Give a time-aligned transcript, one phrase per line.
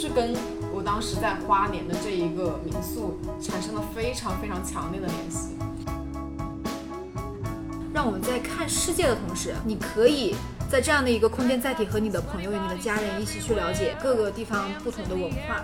[0.00, 0.34] 是跟
[0.72, 5.58] 我当时在花莲的这一个民宿产生了非常非常强烈的联系。
[7.92, 10.34] 让我们在看世界的同时，你可以
[10.70, 15.62] 在这样的一个空间载体和你的朋友、你的家人一起去了解各个地方不同的文化。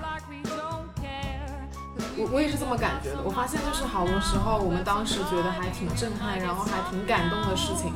[2.18, 3.22] 我我也是这么感觉的。
[3.24, 7.90] 我发现就是好多时候我们当时觉得还挺震撼，然后还挺感动的事情，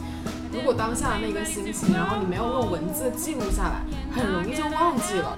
[0.54, 3.84] 如果当下的那个心情，然后你没有用文字记录下来，
[4.16, 5.36] 很容易就忘记了。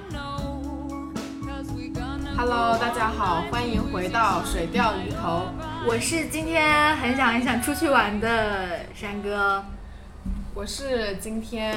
[2.37, 5.47] Hello，大家好，欢迎回到水钓鱼头。
[5.87, 9.65] 我是今天很想很想出去玩的山哥，
[10.55, 11.77] 我是今天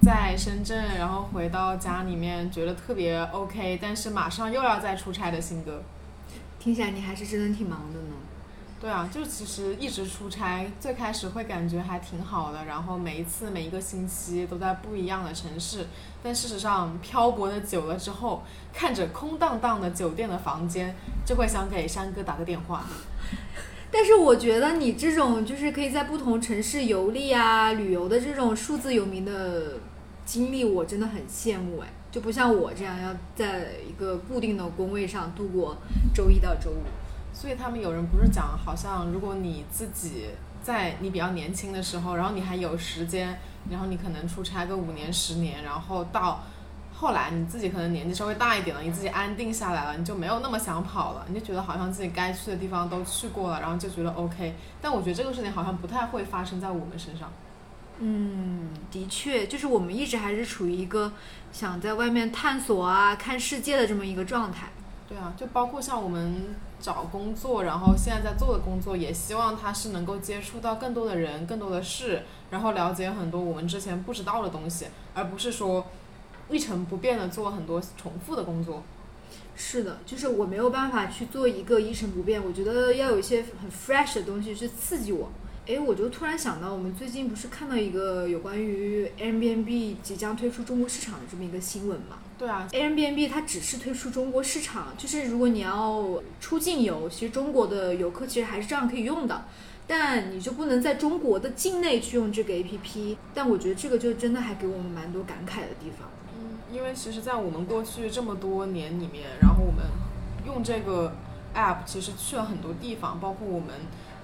[0.00, 5.82] 在深圳，然后回到家里面觉得特别 OK，但是马上又要再出差的新哥。
[6.58, 8.14] 听起来你还是真的挺忙的呢。
[8.78, 15.86] 对啊，就其实一直出差，最开始会感觉还挺好的，然后每一次每一个星期都在不一样的城市，
[16.22, 18.42] 但事实上漂泊的久了之后，
[18.74, 22.84] 看着空荡荡的酒店的房间，就会想给山哥打个电话。
[23.90, 29.78] 但是我觉得你这种就是可以在不同城市游历啊、旅游的这种数字游民的
[30.26, 35.78] 经历，我真的很羡慕哎，就不像我这样要在一个固定的工位上度过
[36.14, 36.82] 周一到周五。
[37.38, 40.30] 所以他们有人不是讲，好像如果你自己
[40.62, 43.38] 在你比较年轻的时候，然后你还有时间，
[43.70, 46.42] 然后你可能出差个五年、十年，然后到
[46.94, 54.54] 后来你自己可能年纪稍微大一点了，你自己安定下来了，你就没有那么想跑了，你就觉得好像自己该去的地方都去过了，然后就觉得 OK。
[54.80, 57.30] 但我觉得这个事情好像不太会发生在我们身上。
[57.98, 61.12] 嗯，的确，就是我们一直还是处于一个
[61.52, 64.68] 想在外面探索啊、看世界的这么一个状态。
[65.08, 66.56] 对啊，就包括像我们。
[66.78, 75.86] 找工作，然后现在在做的工作，也希望他是能够接触到更多的人、更多的事，然后了解很多我们之前不知道的东西，而不是说
[76.50, 78.82] 一成不变的做很多重复的工作。
[79.56, 85.30] 是的，就是我没有办法去做一个一成不变，我觉得要有一些很 fresh 的东西去刺激我。
[85.68, 92.18] 哎，我就突然想到，我们最近不是看到一个有关于 Airbnb 即将推出中国市场的这么一个新闻嘛？
[92.38, 99.44] 对啊，Airbnb 它只是推出中国市场，就是如果你要出境游，其实中国的游客其实还是照样可以用的，
[99.88, 103.16] 但你就不能在中国的境内去用这个 APP。
[103.34, 106.08] 但我觉得这个就真的还给我们蛮多感慨的地方。
[106.38, 109.84] 嗯，因为其实，在我们过去这么多年里面，然后我们
[110.46, 111.12] 用这个
[111.56, 113.70] App 其实去了很多地方，包括我们。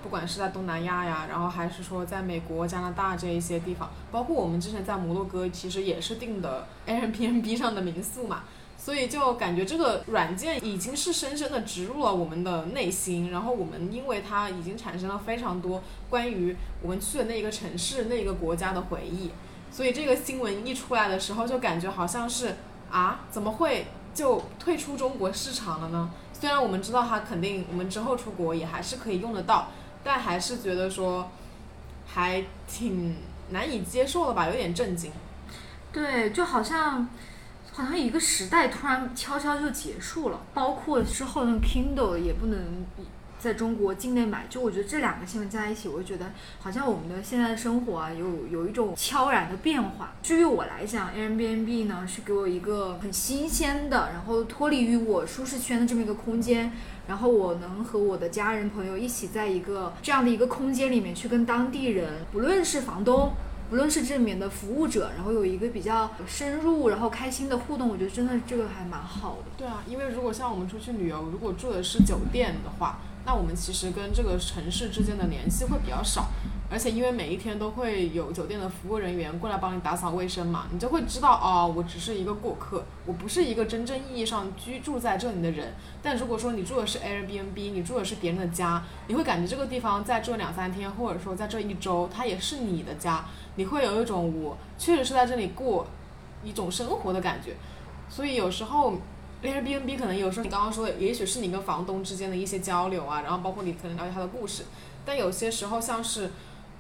[0.03, 8.43] 不管是在东南亚呀，然后还是说在美国、加拿大这一些地方，包括我们之前在摩洛哥，其实也是订的 Airbnb 上的民宿嘛，
[8.77, 19.31] 所以就感觉这个软件已经是深深的植入了我们的内心，然后我们因为它已经产生了非常多关于我们去的那一个城市、那一个国家的回忆，
[19.71, 22.57] 所以这个新闻一出来的时候，就感觉好像是
[22.91, 26.11] 啊，怎么会就退出中国市场了呢？
[26.33, 29.69] 虽然我们知道它肯定我们之后出国也还是可以用得到。
[30.05, 31.31] 但还是觉得说，
[32.07, 33.17] 还挺
[33.51, 35.11] 难以接受的吧，有点震惊。
[35.93, 37.09] 对，就好像，
[37.73, 42.87] 好像一个时代突然悄悄就结束了，包括之后的 Kindle 也不能。
[43.43, 46.31] 在中国境内买，就我觉得这两个新闻加在一起，我就觉得
[46.61, 50.13] 好像我们的现在的生活啊，有有一种悄然的变化。
[50.23, 56.71] 至于我来讲，Airbnb 呢是给我一个很新鲜的，然后脱离于我舒适圈的这么一个空间，
[57.09, 63.33] 然后我能和我的家人朋友一起在一个这样的一个空间里面去跟当地人，不论是房东，
[63.69, 69.51] 不论是这里面的服务者，然后有一个比较深入然后开心的互动，我觉得真的这个还蛮好的。
[69.57, 73.01] 对啊，因为如果像我们出去旅游，如果住的是酒店的话。
[73.25, 76.27] 那我们其实跟这个城市之间的联系会比较少，
[76.69, 85.73] 而且因为每一天都会有酒店的服务人员过来帮你打扫卫生嘛，你就会知道哦，我只是一个过客，我不是一个真正意义上居住在这里的人。
[86.03, 95.87] 但如果说你住的是 Airbnb，你住的是别人的家，你会感觉这个地方在这两三天，或者说在这一周，它也是你的家，你会有一种我确实是在这里过
[96.43, 97.55] 一种生活的感觉。
[98.09, 98.95] 所以有时候。
[99.43, 104.65] Airbnb 可能有时候你刚刚说的，也许是你跟房东之间的一些交流啊，然后包括你可能了解他的故事，
[105.05, 106.31] 但有些时候像是，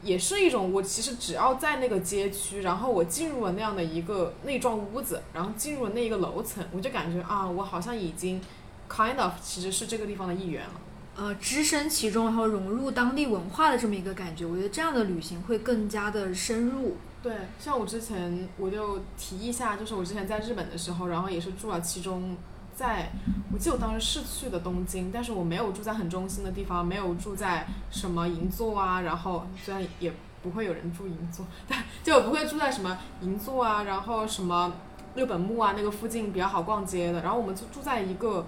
[0.02, 8.40] 也是一种我其实只要在那个街区，然后我进入了那样的一个那幢屋子，然后进入了那一个楼层，我就感觉啊，我好像已经
[8.88, 10.80] kind of 其实是这个地方的一员了。
[11.16, 16.96] 呃，置身其中，然后融入当地文化的这么一个感觉，我觉得这样的旅行会更加的深入。
[17.22, 22.36] 对，像我之前我就提一下，就是我之前在日本的时候，然后也是住了其中。
[22.74, 23.10] 在，
[23.52, 34.72] 我记得我当时是去的东京，但是我没有住在很中心的地方，没有住在什么银座啊，然后虽然也不会有人住银座，但就不会住在什么银座啊，然后什么
[35.14, 37.20] 六本木啊那个附近比较好逛街的。
[37.22, 38.46] 然后我们就住在一个，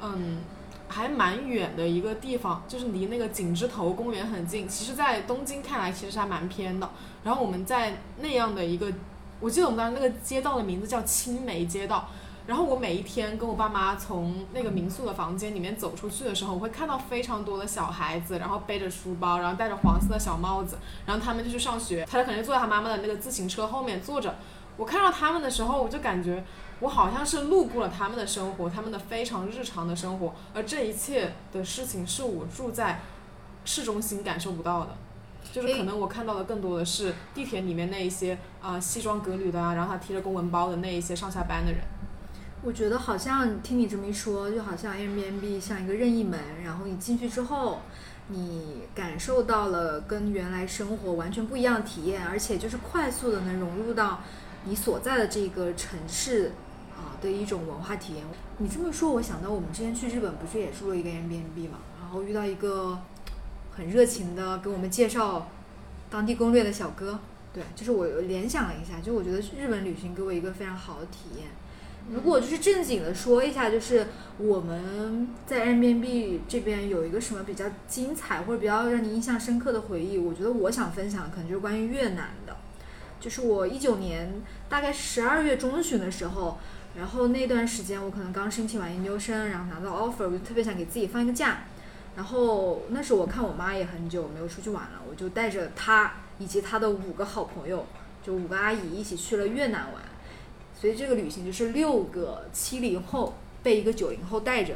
[0.00, 0.40] 嗯，
[0.88, 4.68] 还蛮远的一个地方，就是离那个景之头公园很近。
[4.68, 6.90] 其实，在东京看来，其实还蛮偏的。
[7.24, 8.92] 然后我们在那样的一个，
[9.38, 12.08] 我记得我们当时那个街道的名字叫青梅街道。
[12.46, 22.04] 然后我每一天跟我爸妈从那个民宿的房间里面走出去的时候，我会看到非常多的小孩子，然后背着书包，然后戴着黄色的小帽子，然后他们就去上学。
[22.10, 24.34] 他就肯定坐在他妈妈的那个自行车后面坐着。
[24.76, 26.44] 我看到他们的时候，我就感觉
[26.80, 33.02] 我好像是路过了他们的生活，他们的非常日常的生活，而这一切的事情是我住在
[33.64, 34.96] 市中心感受不到的。
[35.52, 41.80] 就是可能我看到的更多的是地铁里面那一些啊西装革履的啊，然后他提着公文包的那一些上下班的人。
[42.64, 47.80] 我觉得好像听你这么一说，就好像 Airbnb 像一个任意门，然后你进去之后，
[48.28, 54.20] 你感受到了跟原来生活完全不一样的体验，而且就是快速的能融入到
[54.64, 56.52] 你所在的这个城市
[56.96, 58.24] 啊的一种文化体验。
[58.58, 62.96] 你这么说，我想到我们之前去日本不是也住了一个 Airbnb 嘛，然后遇到一个
[63.76, 65.48] 很热情的给我们介绍
[66.08, 67.18] 当地攻略的小哥，
[67.52, 71.48] 对，就是我联想了一下，就我觉得日本旅行给我一个非常好的体验。
[72.10, 74.06] 如果就是正经的说一下，就是
[74.38, 82.56] 我们在 a i b n b 这边有一个什么比较精彩或者比较让你印象深刻的回忆，我觉得我想分享的可能就是关于越南的。
[83.20, 86.58] 就是我一九年大概十二月中旬的时候，
[86.98, 91.58] 然后那段时间我可能刚申请完研究生，然后拿到 offer，我就特别想给自己放一个假。
[92.16, 97.86] 然后那时候我看我妈也很久没有出去玩了，我就带着她以及她的五个好朋友，
[98.22, 100.02] 就五个阿姨一起去了越南玩。
[100.82, 104.74] 所以这个旅行就是六个七零后被一个九零后带着，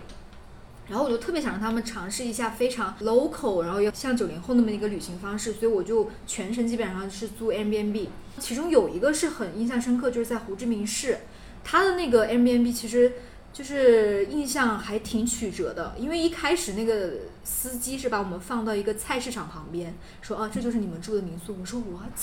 [0.88, 8.08] 然后我就特别想让他们尝试一下非常 local，然后又像九零后那么一个旅行方式，所以我就全程基本上是租 M B N B，
[8.38, 11.18] 其中有一个是很印象深刻，就是在胡志明市，
[11.64, 13.14] 他的那个 M B N B 其实
[13.52, 19.92] 就是印象还挺曲折的，因为一开始那个司机是把我们放到一个菜市场旁边，
[20.22, 22.16] 说啊这就是你们住的民宿，我说 what，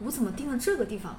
[0.00, 1.16] 我怎么订了这个地方？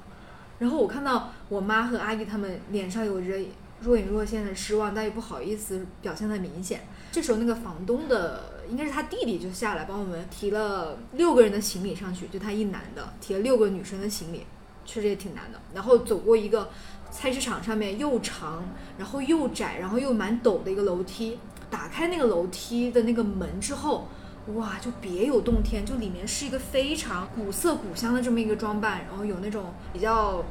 [0.62, 3.36] 然后我看到我妈和阿姨他们脸上有着
[3.80, 6.82] 若隐若现的失望，但也不好意思表现的明显。
[7.12, 14.46] 这时候那个房东的应该是他弟弟就下来帮我们提了六个人的行李上去，就他一男的提了六个女生的行李，
[14.86, 15.60] 确实也挺难的。
[15.74, 16.70] 然后走过一个
[17.10, 18.64] 菜市场上面又长，
[19.00, 21.40] 然后又窄，然后又蛮陡的一个楼梯，
[21.72, 24.08] 打开那个楼梯的那个门之后。
[24.56, 30.44] 哇，就别有洞天，就里面是一个非常古色古香的这么一个装扮，然后有那种比较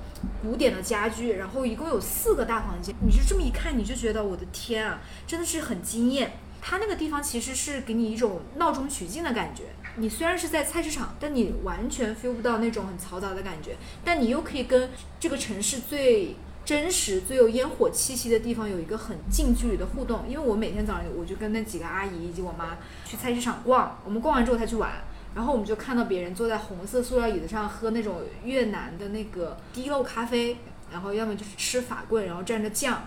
[0.43, 6.33] 古典的家具，然后一共有四个大房间，你就这么一看，你就觉得我的天啊，真的是很惊艳。
[6.63, 9.65] 它那个地方其实是给你一种闹中取静的感觉，
[9.97, 14.89] 你虽然是在菜市场，但你完全 feel 不到那种很嘈杂的感觉，但你又可以跟
[15.19, 16.37] 这个城市最。
[16.65, 24.91] 真实最有烟火气息的地方有一个很近距离的互动，因为我每天早上我就跟那几个阿姨以及我妈去菜市场逛，我们逛完之后才去玩，
[25.35, 30.59] 然后我们就看到别人坐在红色塑料椅子上喝那种越南的那个滴漏咖啡，
[30.93, 33.03] 然后要么就是吃法棍，然后蘸着酱，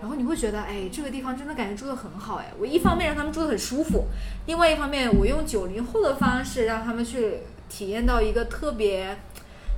[0.00, 4.06] 然后你会觉得，哎，这个地方真的感觉住得很好，哎，我一方面让他们住得很舒服，
[4.46, 9.16] 另外一方面我用九零后的方式让他们去体验到一个特别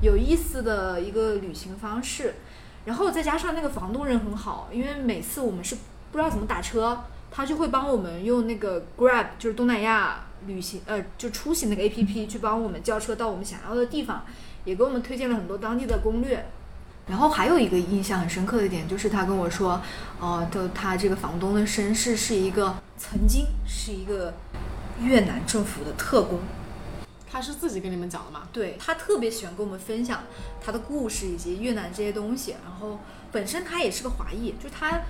[0.00, 2.36] 有意思的一个旅行方式。
[2.86, 5.74] 然后再加上那个房东人很好，因为每次我们是
[6.10, 6.98] 不知道怎么打车，
[7.30, 14.24] 他就会帮我们用那个 Grab，就是东南亚旅行呃就出行那个 A P P 去帮我们叫车到我们想要的地方，
[14.64, 16.46] 也给我们推荐了很多当地的攻略。
[17.08, 19.80] 然后还有一个印象很深刻的点就是他跟我说，
[20.20, 24.34] 呃，就他这个房东的身世是一个曾经是一个
[25.00, 26.40] 越南政府的特工。
[27.30, 28.48] 他是自己跟你们讲的吗？
[28.52, 30.24] 对他特别喜欢跟我们分享
[30.60, 32.54] 他的故事以及越南这些东西。
[32.64, 33.00] 然后
[33.32, 35.00] 本身他也是个华裔，就他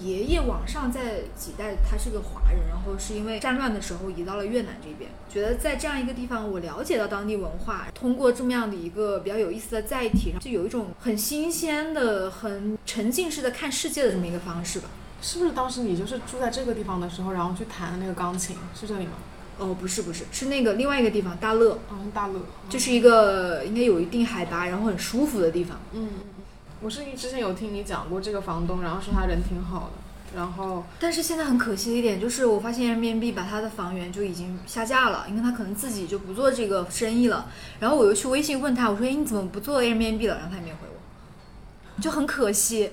[0.00, 5.08] 爷爷往上在几代他是个华人，然后是因为战乱的时候移到了越南这边。
[5.30, 14.88] 觉得在这样一个地方，我了解到当地文化，通过这么样的一个比较有意思的载体，就有一种很新鲜的、很沉浸式的看世界的这么一个方式吧。
[15.22, 19.12] 是不是当时你就是住在这个地方的时候，然后去弹的那个钢琴，是这里吗？
[19.58, 21.78] 哦，不是不是，是那个另外一个地方，大乐。
[21.90, 25.78] 嗯，大乐，就是一个应该有一定海拔，然后很舒服的地方。
[25.92, 26.44] 嗯嗯嗯。
[26.80, 30.84] 我是之前有听你讲过这个房东，然后说他人挺好的，然后。
[30.98, 37.46] 但是现在很可惜的一点就是，我发现 Airbnb 把他的房源就已经下架了，因为他可能自己就不做这个生意了。
[37.80, 42.90] 然后我又去微信问他，我说：“哎，你怎么不做 Airbnb 了？”然后他也没回我，就很可惜。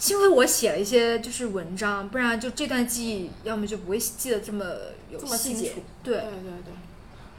[0.00, 4.64] 幸亏我写了一些就是文章，不然就这段记忆，要么就不会记得这么
[5.10, 5.74] 有这么细节。
[6.02, 6.72] 对对对对，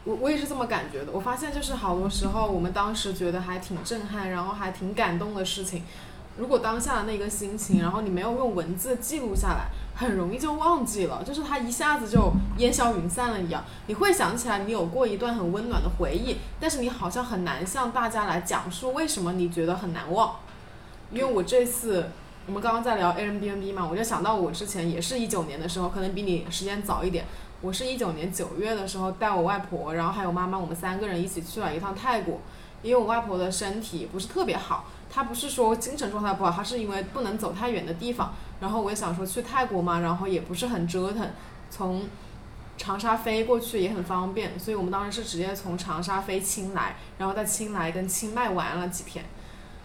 [0.03, 1.11] 我我也是这么感觉的。
[1.11, 5.81] 我发现就是好多时候我们当时觉得还挺震撼，然后还挺感动的事情，
[6.37, 13.65] 如果当下的那个心情，然后你没有用文字记录下来，很容易就忘记了，就是它一下子就烟消云散了一样。
[13.87, 20.35] 你会想起来你有过一段很温暖的回忆，但是你好像很难向大家来讲述为什么你觉得很难忘。
[21.11, 22.05] 因为我这次
[22.47, 27.25] 我们刚刚在聊 Airbnb 嘛，我就想到我之前也是一九年的时候，可能比你时间早一点。
[27.61, 32.39] 我是一九年九月的时候带我外婆，然后还有妈妈，我们三个人一起去了一趟泰国。
[32.81, 38.33] 因为我外婆的身体不是特别好，她不是说精神状态不好，她是因为不能走太远的地方。
[38.59, 41.29] 然后我也想说去泰国嘛，然后也不是很折腾，
[41.69, 42.07] 从
[42.75, 49.23] 长沙飞过去也很方便，所以我们当时是直接从长沙飞清莱，然后在清莱跟清迈玩了几天。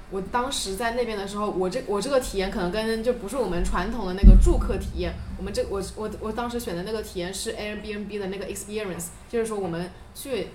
[0.09, 10.49] 我当时在那边的时候，我这我这个体验可能跟就不是我们传统的那个住客体验，我们这我我我当时选的那个体验是 Airbnb 的那个 experience，就是说我们去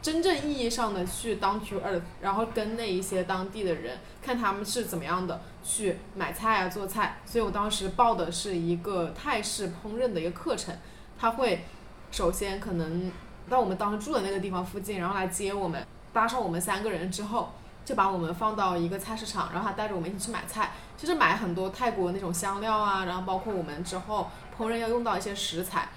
[0.00, 10.74] 真正意义上的去 down to earth，然后跟那一些当地的人看他们是怎么样的去买菜啊做菜，所以我当时报的是一个泰式烹饪的一个课程，
[11.18, 11.66] 他会
[12.10, 13.12] 首先可能
[13.50, 17.52] 到我们当时住的那个地方附近，然后来接我们，搭上我们三个人之后。
[17.90, 25.88] 就把我们放到一个菜市场，然后他带着我们一起去买菜，就是买很多泰国那种香料啊，然后包括我们之后烹饪要用到一些食材，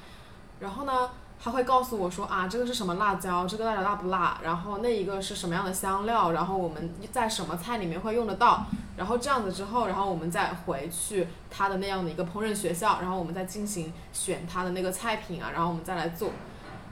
[0.59, 8.65] 然后呢，他会告诉我说啊，这个是什么辣椒，这个辣椒辣不辣，然后那一个是什么样的香料，然后我们在什么菜里面会用得到，
[8.97, 16.31] 然后这样子之后，然后我们再回去他的那样的一个烹饪学校，然后我们再进行选他的那个菜品啊，然后我们再来做。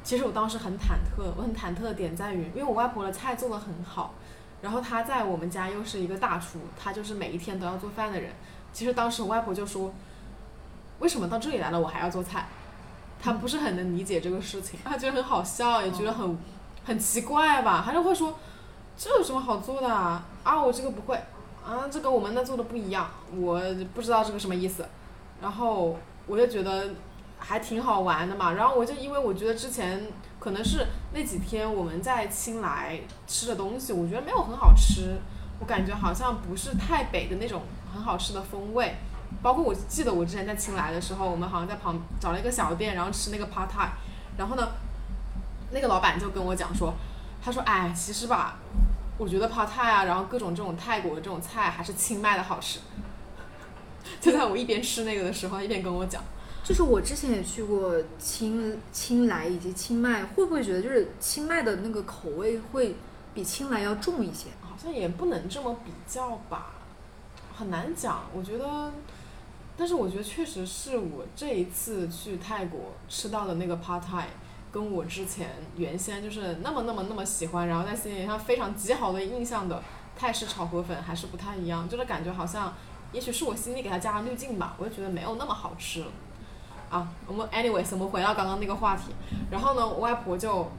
[0.03, 4.13] 其实我当时很忐忑，我很忐忑的点在于，因为我外婆的菜做的很好。
[4.62, 8.32] 然后他在我们家又是一个大厨，他就是每一天都要做饭的人。
[8.72, 9.94] 其实当时我外婆就说
[11.00, 12.48] ：“为什么到这里来了我还要做菜？”
[13.20, 16.38] 他不是很能理解这个事情，他觉得很好笑，也觉得很
[16.86, 17.84] 很奇怪吧。
[17.86, 18.36] 他就会说
[18.98, 20.24] ：“这有什么好做的啊？
[20.44, 21.15] 啊，我这个不会
[21.65, 23.62] 啊，这跟我们那做的不一样，我
[23.94, 24.86] 不知道这个什么意思。”
[25.41, 26.89] 然后我就觉得
[27.41, 28.53] 还挺好玩的嘛。
[28.53, 30.07] 然后我就因为我觉得之前。
[30.41, 35.19] 可能是那几天我们在青莱吃的东西，我觉得没有很好吃，
[35.60, 37.62] 我感觉好像不是太北的那种
[37.93, 38.95] 很好吃的风味。
[39.43, 43.89] 包括我记得我之前在青莱的时候，我们好像在旁找了一个小店，然后吃那个 pad thai，
[44.36, 44.67] 然后呢，
[45.69, 46.91] 那个老板就跟我讲说，
[47.39, 48.55] 他说，哎，其实吧，
[49.19, 52.79] 我觉得 pad thai 啊，然后各种这种泰国的这种菜还是清迈的好吃。
[54.19, 56.19] 就在我一边吃那个的时候，一边跟我讲。
[56.63, 62.96] 就是我之前也去过青青莱以及清迈，会不会觉得就是清迈的那个口味会
[63.34, 64.50] 比青莱要重一些？
[64.62, 66.74] 好像也不能这么比较吧，
[67.53, 68.24] 很难讲。
[68.34, 68.91] 我觉得，
[69.75, 74.25] 但是我觉得确实是我这一次去泰国吃到的那个 Pad Thai，
[74.72, 79.84] 跟我之前原先就是那么那么那么喜欢，然后在心里上非常极好的印象的
[80.15, 82.74] 泰式炒河粉还是不太一样，就是感觉好像，
[83.12, 86.08] 也许是我心里给它加了滤镜吧，我就觉得没有那么好吃了。
[86.91, 89.13] 啊，我们 anyways，我们回到刚刚那个话题。
[89.50, 90.69] 然后呢，我外婆就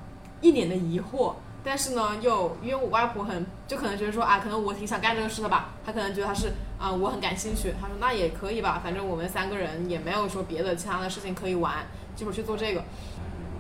[0.42, 1.32] 一脸的疑惑，
[1.64, 7.72] 但是呢，又因为我外婆很就可能觉得说啊，可能我挺想干这个事的吧，她可能觉得她是啊，我很感兴趣。
[7.80, 11.76] 她说那也可以吧，反正我们三个人也没有说别的其他的事情可以玩，
[12.14, 12.84] 这会儿去做这个。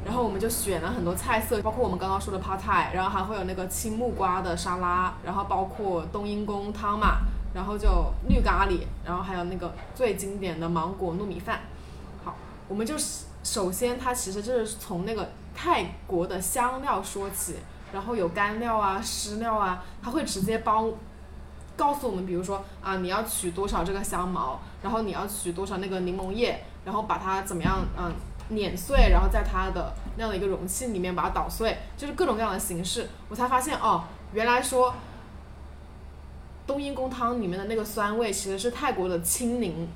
[0.04, 7.20] 然后我们就选了很多菜色，包括我们刚刚说的泡菜然后还会有那个青木瓜的沙拉，然后包括冬阴功汤嘛，
[7.54, 11.60] 然后就绿咖喱，然后还有那个最经典的芒果糯米饭。
[12.72, 12.94] 我们就
[13.44, 17.56] 首先，它其实就是从那个泰国的香料说起，
[17.92, 20.90] 然后有干料啊、湿料啊，它会直接帮
[21.76, 28.10] 告诉我们，比如说啊，你要取多少这个香茅，然后你要取多少那个柠檬叶，然后把它怎么样，嗯，
[28.48, 34.94] 碾碎，然后在它的那样的一个容器里面把它捣碎，就是各种各样的形式，我才发现哦，原来说
[36.66, 39.86] 冬阴功汤里面的那个酸味其实是泰国的青柠。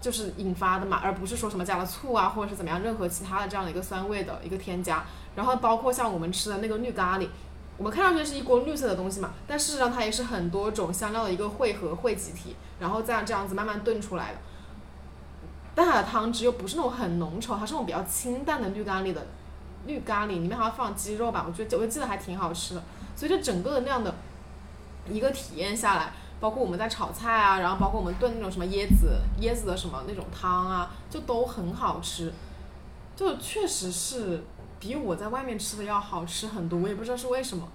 [0.00, 5.04] 就是引发的嘛，而不是说什么加了醋啊，或者是怎么样，任何其他的这样的一个酸味的一个添加。
[5.34, 7.28] 然后包括像我们吃的那个绿咖喱，
[7.76, 14.38] 我们看上去是一锅绿色的东西嘛，但事实上它也是很多种香料的一个汇合汇集体，然后再这样子慢慢炖出来的。
[15.74, 19.26] 但它的汤汁又不是那种很浓稠，它是那种比较清淡的绿咖喱的
[19.86, 22.82] 绿咖喱，里面还要放鸡肉吧，我觉得我就记得还挺好吃的。
[23.16, 24.14] 所以这整个的那样的
[25.08, 26.12] 一个体验下来。
[26.40, 32.32] 包括我们在炒菜啊，然后包括我们炖那种什么椰子椰子的什么那种汤啊，就都很好吃，
[33.16, 34.44] 就确实是
[34.78, 37.68] 比我在外面吃的要好吃很多，我也不知道是为什么。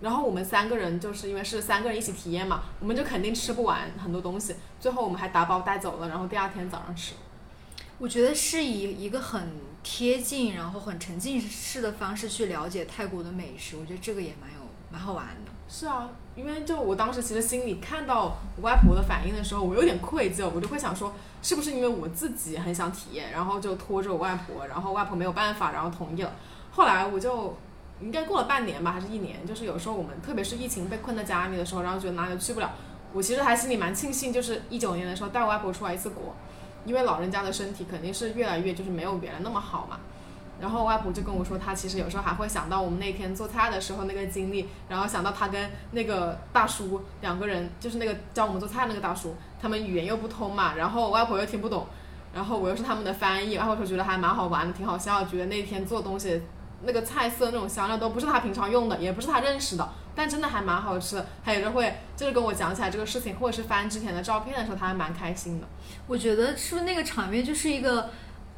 [0.00, 7.14] 然后我们三个人就是因为是三个人一起体验嘛，我们就肯定吃不完很多东西，最后我们还打包带走了，然后第二天早上吃。
[7.96, 14.58] 我觉得是以一个很贴近，然后很沉浸式的方式去了解泰国的美食，我觉得这个也蛮有
[14.90, 15.52] 蛮好玩的。
[15.76, 21.12] 是啊，因为就我当时其实心里看到我外婆的反应的时候，我有点愧疚，我就会想说，
[21.42, 26.30] 是不是因为我自己很想体验，然后就拖着我外婆，然后外婆没有办法，然后同意了。
[26.70, 27.56] 后来我就
[28.00, 32.70] 应该过了半年吧，还是一年，就是有时候我们特别是疫情被困在家里的时候，然后觉得哪里都去不了，
[33.12, 36.36] 我其实还心里蛮庆幸，就是一九年的时候带我外婆出来一次国，
[36.84, 39.98] 因为老人家的身体肯定是越来越就是没有原来那么好嘛。
[40.64, 51.86] 然后外婆就跟我说，她其实有时候还会想到我们那天做菜的时候那个经历，然后想到她跟那个大叔两个人，就是那个教我们做菜那个大叔，他们语言又不通嘛，然后外婆又听不懂，
[52.32, 56.40] 然后我又是他们的翻译，外婆说觉得还蛮好玩的，挺好笑，觉得那天做东西
[56.84, 61.22] 那个菜色那种香料都不是她平常用的，也不是她认识的，但真的还蛮好吃。
[61.44, 65.66] 她有时候会就是跟我讲起来这个事情，或者是翻之前的照片的时候，她还蛮开心的。
[66.06, 68.08] 我觉得是不是那个场面就是一个。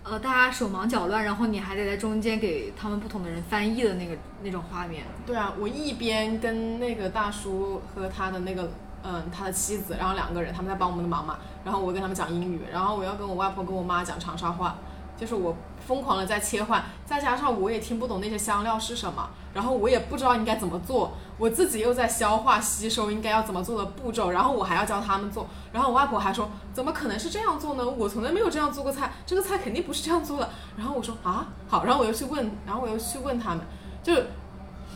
[0.08, 5.04] 呃，大家手忙脚乱，然后你还得在中间给他们不同的人翻译的那个那种画面。
[5.26, 8.70] 对啊，我一边跟那个大叔和他的那个
[9.02, 14.76] 嗯他的妻子，然后两个人他们在帮我们的忙嘛，然后我跟他们讲英语，然后我要跟我外婆跟我妈讲长沙话，
[15.16, 15.56] 就是我。
[15.86, 27.88] 疯狂的在切换，再加上我也听不懂那些香料是什么，然后我也不知道应该怎么做，我自己又在消化吸收应该要怎么做的步骤，然后我还要教他们做，然后我外婆还说怎么可能是这样做呢？
[27.88, 30.50] 我从来没有这样做过菜，这个菜肯定不是这样做的。
[30.76, 33.60] 然后我说啊好，然后我又去问，然后我又去问他们，
[34.02, 34.12] 就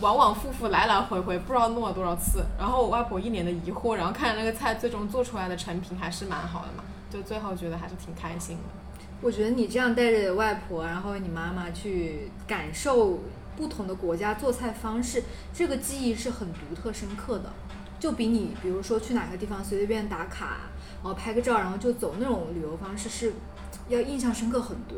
[0.02, 8.62] 往往复复来来回回不知道弄了多少次，然后我外婆一脸的疑惑，然后看着那个菜最终做出来的成品还是蛮好的嘛，就最后觉得还是挺开心的。
[9.22, 13.18] 我觉得你这样带着外婆，然后你妈妈去感受
[13.60, 17.52] 不同的国家做菜方式，这个记忆是很独特深刻的，
[17.98, 20.60] 就比你比如说去哪个地方随随便打卡，
[21.02, 23.34] 然后拍个照，然后就走那种旅游方式是
[23.90, 24.96] 要印象深刻很多。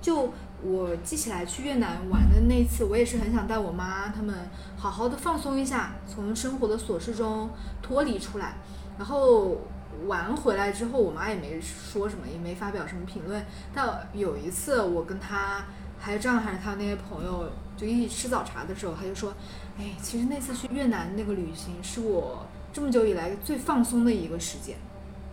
[0.00, 4.34] 就我记起来去越南玩的那次，我也是很想带我妈他们
[4.78, 7.50] 好好的放松一下，从生活的琐事中
[7.82, 8.54] 脱离出来，
[8.96, 9.58] 然后。
[10.06, 13.44] 玩回来之后，我妈也没说什么，也没发表什么评论。
[13.74, 15.62] 但有一次，我跟她
[15.98, 19.32] 还有这样还是她那些朋友就一起吃早茶的时候，他就说
[19.80, 24.76] ：“哎，其实那次去越南那个旅行是我这么久以来最放松的一个时间，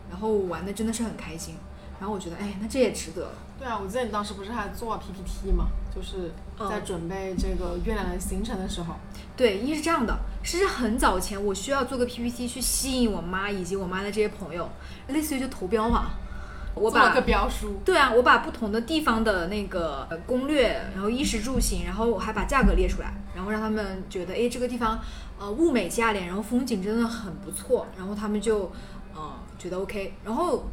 [0.10, 1.56] 然后玩的真的是很开心。
[2.00, 3.28] 然后我觉得，哎，那这也值得。”
[3.60, 5.66] 对啊，我记得你当时不是还做了 PPT 吗？
[5.94, 6.32] 就是
[6.70, 8.94] 在准备这个越南的行程的时候。
[9.36, 14.70] 对，一是这样的，其实很早前我需要做个 PPT 去吸引我妈以及我妈的这些朋友，
[15.08, 16.12] 类似于就投标嘛。
[16.78, 17.80] 我把个标书。
[17.84, 25.00] 对啊，我把不同的地方的那个攻略，然后衣食住行，然后我还把价格列出来，然后让他们觉得，哎，这个地方
[25.40, 28.72] 呃物美价廉，然后风景真的很不错，然后他们就
[29.14, 30.66] 呃觉得 OK，然后。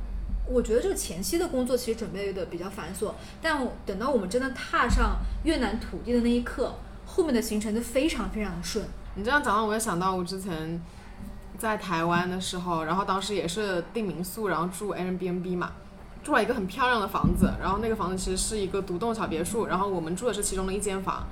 [0.46, 6.74] 我觉得这个前期的工作其实准备的比较繁琐，但等到我们真的踏上越南土地的那一刻，
[7.06, 8.84] 后面的行程就非常非常的顺。
[9.14, 10.78] 你这样讲到，我也想到我之前
[11.56, 15.72] 在台湾的时候，然后当时也是订民宿，然后住 Airbnb 嘛，
[16.24, 21.24] 住了一个很漂亮的房子，然后那个房子其实是一个独栋小别墅，然后我们住的是其中的一间房，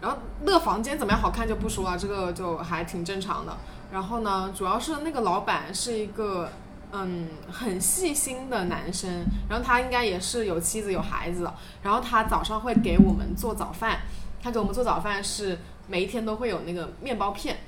[0.00, 3.54] 然后那个房间怎么样好看就不说了，这个就还挺正常的。
[3.92, 6.48] 然后呢，主要是那个老板是一个。
[6.92, 11.48] 嗯，很细心的男生，然后他应该也是有妻子有孩子，
[11.84, 14.00] 然后他早上会给我们做早饭，
[14.42, 17.58] 他给我们做早饭是每一天都会有那个面包片，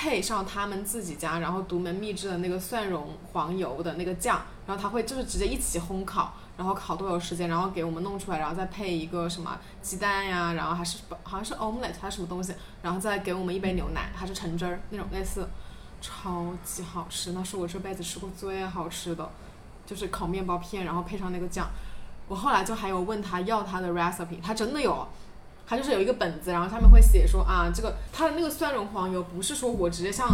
[0.00, 15.46] 配上他们自己家然后独门秘制的那个蒜蓉黄油的那个酱，然后他会就是直接一起烘烤，然后烤多久时间，然后给我们弄出来，然后再配一个什么鸡蛋呀，然后还是好像是 omelette 还是什么东西，然后再给我们一杯牛奶，还是橙汁儿那种类似。
[16.00, 19.30] 超级好吃，那是我这辈子吃过最好吃的，
[19.84, 21.68] 就是烤面包片，然后配上那个酱。
[22.26, 25.06] 我后来就还有问他要他的 recipe，他真的有，
[25.70, 30.28] 它就是有一个本子，然后上面会写说啊，这个它的那个蒜蓉黄油不是说我直接像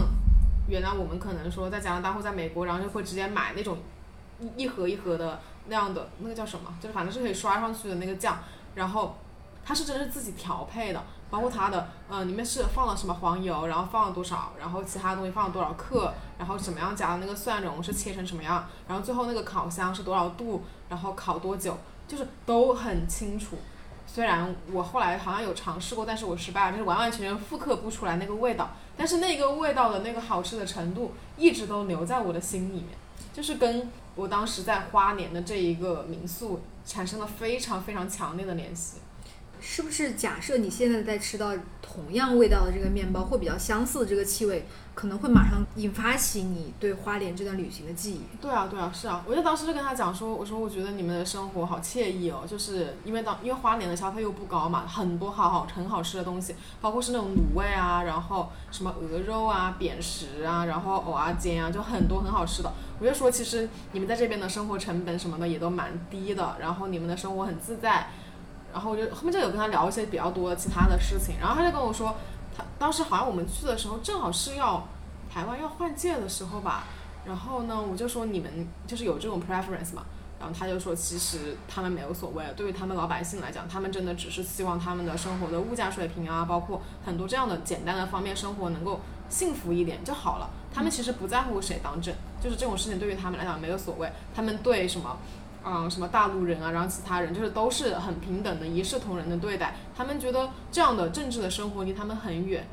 [0.66, 3.76] 原来我们可能说在加拿大或在美国，然后就会直接买那种
[4.40, 8.38] 一一盒一盒的那样的那个叫什么，就是反正是可以刷上去的那个酱，
[8.74, 9.18] 然后
[9.62, 11.02] 它是真是自己调配的。
[11.28, 23.58] 包括它的，嗯，里面是放了什么黄油，然后放了多少，然后其他东西放了多少克，然后怎么样加的那个蒜蓉是切成什么样，然后最后那个烤箱是多少度，然后烤多久，就是都很清楚。
[24.16, 28.70] 虽然我后来好像有尝试过，但是我失败了，就是完完全全复刻不出来那个味道。
[28.96, 32.86] 但是那个味道的那个好吃的程度一直都留在我的心里面，
[33.34, 39.00] 就是跟我当时在花莲的这一个民宿产生了非常非常强烈的联系。
[39.60, 48.20] 是不是假设你现在在吃到同样味道的这个面包，或比较相似的这个气味，可能会马上引发起你对花莲这段旅行的记忆？
[48.40, 62.72] 对啊，对啊，是啊，我就当时就跟他讲说，我说我觉得你们的生活好惬意哦，就是因为当因为花莲的消费又不高嘛，很多好好很好吃的东西，包括是那种卤味啊，然后什么鹅肉啊、扁食啊，然后藕啊煎啊，就很多很好吃的。
[62.98, 68.08] 我就说，其实你们在这边的生活成本什么的也都蛮低的，然后你们的生活很自在。
[68.76, 72.14] 然后我就后面就有跟他聊一些比较多的其他的事情，然后他就跟我说，
[72.54, 74.86] 他当时好像我们去的时候正好是要
[75.32, 76.84] 台湾要换届的时候吧，
[77.24, 80.04] 然后呢，我就说你们就是有这种 preference 嘛，
[80.38, 95.16] 然后他就说其实他们没有所谓，对于他们老百姓来讲，他们真的只是希望他们的生活的物价水平啊，包括很多这样的简单的方面生活能够幸福一点就好了，他们其实不在乎谁当政，就是这种事情对于他们来讲没有所谓，他们对什么。
[95.68, 99.74] 嗯，什么大陆人啊，然后其他人就是都是很平等的，一视同仁的对待。
[99.96, 102.64] 他们觉得这样的政治的生活离他们很远。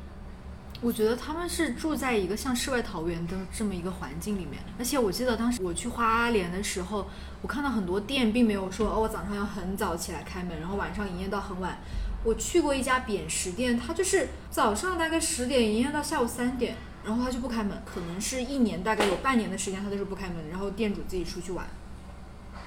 [0.80, 4.62] 我觉得他们是住在一个像世外桃源的这么一个环境里面。
[4.78, 7.06] 而且我记得当时我去花莲的时候，
[7.42, 11.78] 我看到很多店并没有说哦，我早上要很早起来开门，然后晚上营业到很晚。
[12.22, 21.66] 我去过一家扁食店，它就是早上大概十点营业到下午三点，然后它就不开门，可能是一年大概有半年的时间它都是不开门，然后店主自己出去玩。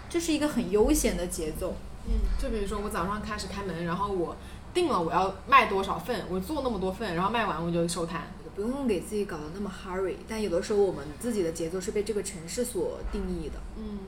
[0.10, 1.76] 这是一个很悠闲的节奏，
[2.08, 4.36] 嗯，就比如说我早上开始开门，然后我
[4.74, 8.24] 定了我要卖多少份，我做那么多份，然后卖完我就收摊，
[8.56, 10.16] 不用给自己搞得那么 hurry。
[10.28, 13.56] 但有的时候我们自己的节奏是被这个城市所定义的。
[13.78, 14.00] 嗯，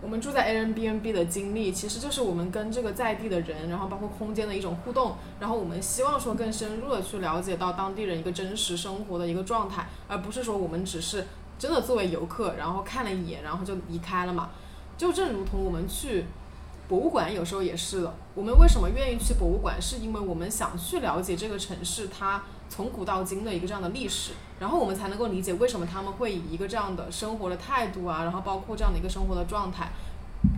[0.00, 11.26] 我们住在 A N B N B 的经历，其实就是我们跟这个在地的人，然后包括空间的一种互动，然后我们希望说更深入的去了解到当地人一个真实生活的一个状态，而不是说我们只是
[11.58, 14.50] 真的作为游客，然后看了一眼，然后就离开了嘛。
[15.00, 16.26] 就正如同我们去
[16.86, 18.14] 博物馆，有时候也是的。
[18.34, 19.80] 我们为什么愿意去博物馆？
[19.80, 29.88] 是因为我们想去了解这个城市它从古到今的一个这样的历史，然后我们才能够理解为什么他们会以一个这样的生活的态度啊，然后包括这样的一个生活的状态。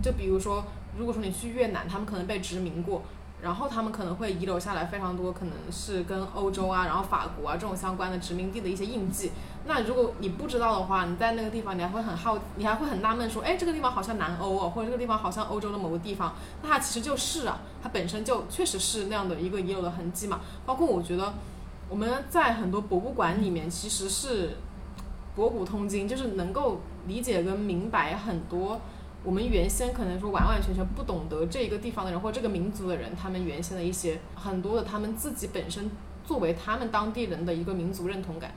[0.01, 0.65] 就比如说，
[0.97, 3.01] 如果说你去越南，他们可能被殖民过。
[3.43, 9.31] 然后他们可能会遗留下来非常多，可能是跟欧洲啊，然后法国啊这种相关的殖民地的一些印记。
[9.65, 16.33] 那如果你不知道的话，你在那个地方，你还会很好，你还会很纳闷说，哎，这个地方好像南欧哦，或者这个地方好像欧洲的某个地方。
[16.61, 20.39] 那它其实就是啊，它本身就确实是那样的一个遗留的痕迹嘛。
[20.65, 21.33] 包括我觉得
[21.89, 24.57] 我们在很多博物馆里面，其实是
[25.35, 28.79] 博古通今，就是能够理解跟明白很多。
[29.23, 35.89] 我们原先可能说完完全全不懂得这一个地方的人或这个民族的人，他们原先的一些很多的他们自己本身
[36.25, 38.51] 作为他们当地人的一个民族认同感。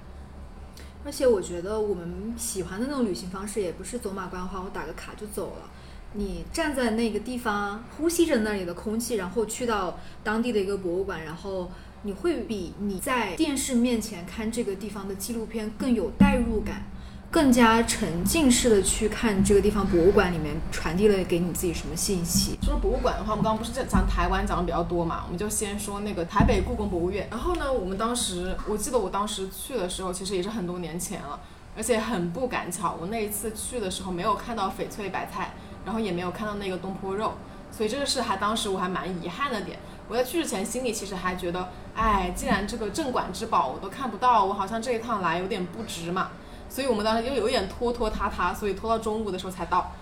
[1.05, 5.70] 而且我觉得我们喜欢的那种旅行方式，也不是走马观花，我打个卡就走了。
[6.14, 11.70] 你站在那个地方，呼吸着那里的空气，然后去到当地的一个博物馆，然后
[12.02, 16.83] 你会比你在电视面前看这个地方的纪录片更有代入感。
[17.30, 22.58] 更加沉浸式的去看这个地方博物馆里面传递了给你自己什么信息？
[22.62, 25.24] 说博物馆的话，我们刚刚不是讲讲台湾讲的比较多嘛？
[25.26, 27.28] 我们就先说那个台北故宫博物院。
[27.30, 31.38] 然后呢，我们当时我记得我当时去的时候，其实也是很多年前了，
[31.76, 35.52] 而且很不赶巧，我那一次去的时候没有看到翡翠白菜，
[35.84, 37.34] 然后也没有看到那个东坡肉，
[37.70, 39.78] 所以这个是还当时我还蛮遗憾的点。
[40.08, 46.30] 我在去之前心里其实还觉得，哎，既然这个镇馆之宝我都看不到，我好像这一趟来有点不值嘛。
[46.68, 49.92] 所以我们当时就有一点拖拖沓沓，所以拖到中午的时候才到。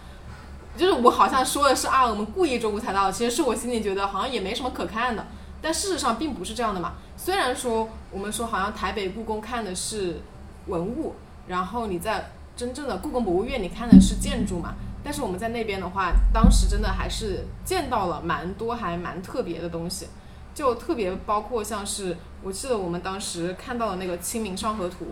[0.77, 5.25] 就是我好像说的是啊，我们故意中午才到，其实是我心里觉得好像也没什么可看的。
[5.63, 6.95] 但事实上并不是这样的嘛。
[7.17, 10.21] 虽然说我们说好像台北故宫看的是
[10.67, 11.15] 文物，
[11.47, 14.75] 然后你在真正的故宫博物院你看的是建筑嘛。
[15.05, 20.09] 但是我们在那边的话，当时真的还是见到了蛮多还蛮特别的东西，
[20.55, 25.05] 就特别包括像是我记得我们当时看到的那个《清明上河图》。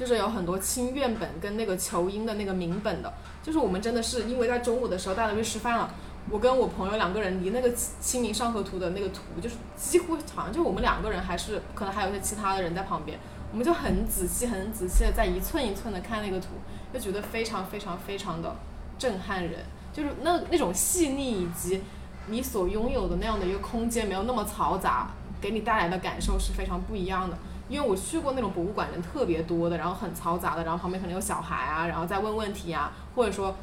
[0.00, 5.92] 就是有很多清苑本跟那个求音的那个铭本的，就是我们真的是因为在中午的时候大家去吃饭了，
[6.30, 13.18] 我跟我朋友两个人离那个清明上河图的那个图，就是几乎好像就我们两个人，还是可能还有一些其他的人在旁边，
[13.52, 16.46] 我们就很仔细很仔细的在一寸一寸的看那个图，
[16.94, 18.56] 就觉得非常非常非常的
[18.98, 21.82] 震撼人，就是那那种细腻以及
[22.28, 25.10] 你所拥有的那样的一个空间没有那么嘈杂，
[25.42, 27.36] 给你带来的感受是非常不一样的。
[27.70, 33.54] 因为我去过那种博物馆，人特别多的，然后很嘈杂的，然后旁边可能有小孩啊，然后在问问题啊，或者说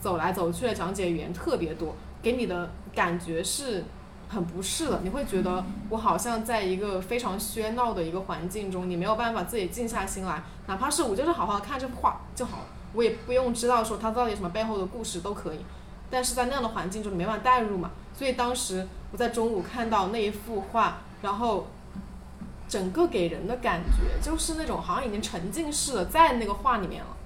[0.00, 3.84] 走来走去的讲解员特别多，给你的感觉是
[4.28, 5.00] 很不适的。
[5.02, 15.58] 你会觉得我好像在一个非常喧闹的一个环境中，你没有办法自己静下心来，哪怕是我就是好好看这幅画就好了，我也不用知道说它到底什么背后的故事都可以。
[16.08, 21.66] 但是在那样的环境中你没办法代入嘛，所以当时我在中午看到那一幅画，然后
[22.68, 27.16] 整个给人的感觉就是那种好像已经沉浸式的在那个画里面了，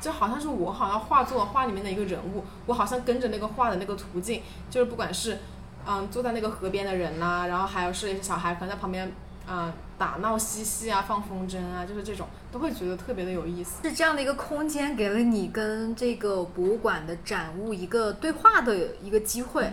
[0.00, 5.38] 就好像是我好像画作画里面的一个人物，我好像跟着那个画的那个途径，就是不管是
[5.86, 9.10] 嗯坐在那个河边的人呐、然后还有是一些小孩可能在旁边
[9.48, 13.82] 嗯打闹嬉戏啊，放风筝啊，就是这种都会觉得特别的有意思。
[13.82, 19.72] 是这样的一个空间，给了你跟这个博物馆的展物一个对话的一个机会。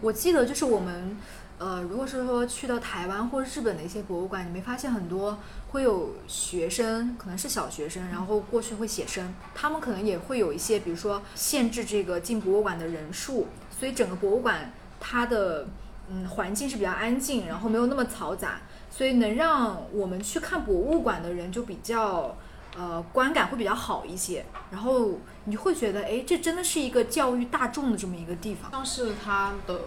[0.00, 1.16] 我记得就是我们，
[1.62, 5.38] 呃，如果是说去到台湾或日本的一些博物馆，你没发现很多
[5.70, 15.68] 会有学生，可能是小学生，然后过去会写生，他们可能也会有一些，比如说限制这个进博物馆的人数，所以整个博物馆它的
[16.10, 18.58] 嗯环境是比较安静，然后没有那么嘈杂，
[18.90, 22.36] 所以能让我们去看博物馆的人就比较。
[22.74, 28.70] 呃，观感会比较好一些，然后你会觉得，哎，这真的是一个教育大众的这么一个地方。
[28.70, 29.78] 像是它的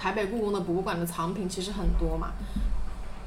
[0.00, 2.28] 台北故宫的博物馆的藏品其实很多嘛，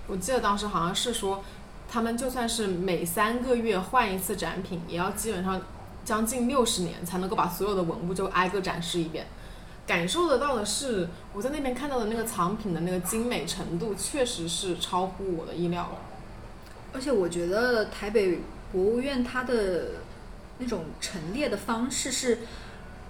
[0.07, 1.43] 我记得当时好像是说，
[1.87, 5.61] 他们就算是每三个月换一次展品，也要基本上
[6.03, 9.27] 将近六十年才能够把所有的文物就挨个展示一遍。
[9.85, 15.97] 感受得到的是，我在那边看到的那个藏品的那个精美程度，确实是超乎我的意料了。
[16.91, 18.39] 而且我觉得台北
[18.71, 19.91] 博物院它的
[20.57, 22.39] 那种陈列的方式是，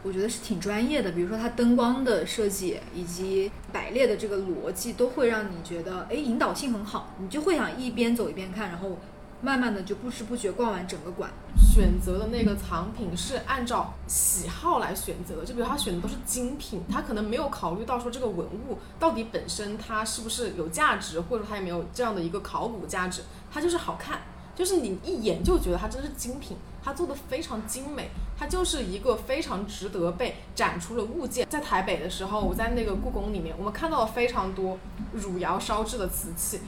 [0.03, 1.11] 我觉得是挺专业的。
[1.13, 8.97] 比如说它灯光的设计以及摆列的这个逻辑，都会让你觉得，哎，引导性很好，你就会想一边走一边看，然后
[9.41, 11.29] 慢慢的就不知不觉逛完整个馆。
[11.55, 24.21] 选择的那个藏品是按照喜好来选择的，就比如他选的都是精品，他可能没有考虑到说这个文物到底本身它是不是有价值，或者它有没有这样的一个考古价值，它就是好看，
[24.55, 31.47] 就是你一眼就觉得它真的是精品，它做的非常精美，它就是一个非常值得被展出的物件。
[31.49, 34.77] 在台北的时候，我在那个故宫里面，我们看到了非常多
[35.13, 36.59] 汝窑烧制的瓷器。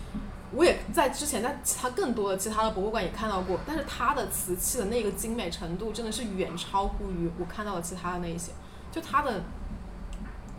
[0.51, 8.51] 我也在之前在其他更多的其他的博物馆也看到过，但是它的瓷器的那个精美程度真的是远超乎于我看到的其他的那一些，
[8.89, 9.43] 就它的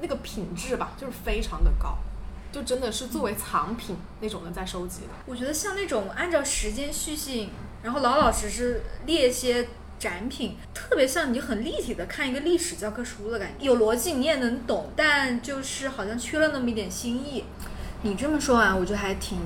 [0.02, 1.96] 那个品质吧，就是非常的高，
[2.52, 5.08] 就真的是作为藏品那种的在收集的。
[5.24, 7.50] 我觉得像那种按照时间序性，
[7.86, 17.44] 然后老老实实列一些展品，特别像你很立体的看一个历史教科书的感觉，有逻辑你也能懂，但就是好像缺了那么一点新意。
[18.02, 19.38] 你这么说完，我觉得还挺。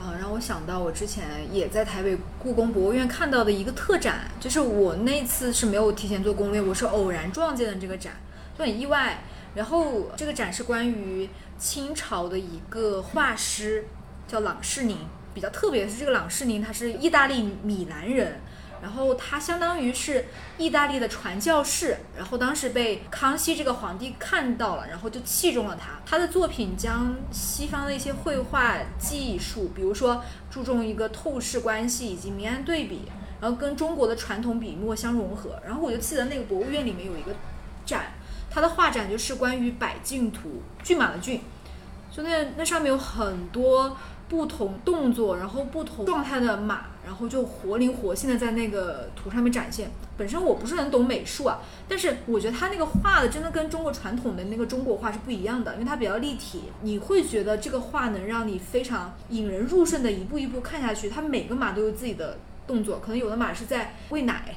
[0.00, 8.14] 啊，让我想到我之前也在台北故宫博物院看到的一个特展，就是我那次是没有提前做攻略，我是偶然撞见的这个展，
[8.58, 9.22] 就很意外。
[9.54, 13.84] 然后这个展是关于清朝的一个画师，
[14.26, 14.96] 叫郎世宁。
[15.34, 18.40] 比较特别的是，这个郎世宁他是意大利米兰人。
[18.82, 20.24] 然后他相当于是
[20.56, 26.00] 意大利的传教士，然后当时被康熙这个皇帝看到了，然后就器重了他。
[26.06, 33.02] 他的作品将西方的一些绘画技术，比如说注重一个透视关系以及明暗对比，
[33.38, 35.60] 然后跟中国的传统笔墨相融合。
[35.62, 37.34] 然后我就记得那个博物院里面有一个
[37.84, 38.14] 展，
[38.48, 41.42] 他的画展就是关于百骏图，骏马的骏，
[42.10, 43.94] 就那那上面有很多。
[44.30, 49.90] 不同动作，然后不同状态的马，然后就活灵活现的在那个图上面展现。
[50.16, 61.10] 本身我不是很懂美术啊，但是我觉得他那个画的真的跟中国传统的那个中国画是不一样的，因为它比较立体，你会觉得这个画能让你非常引人入胜的一步一步看下去。
[61.10, 62.38] 它每个马都有自己的
[62.68, 64.54] 动作，可能有的马是在喂奶，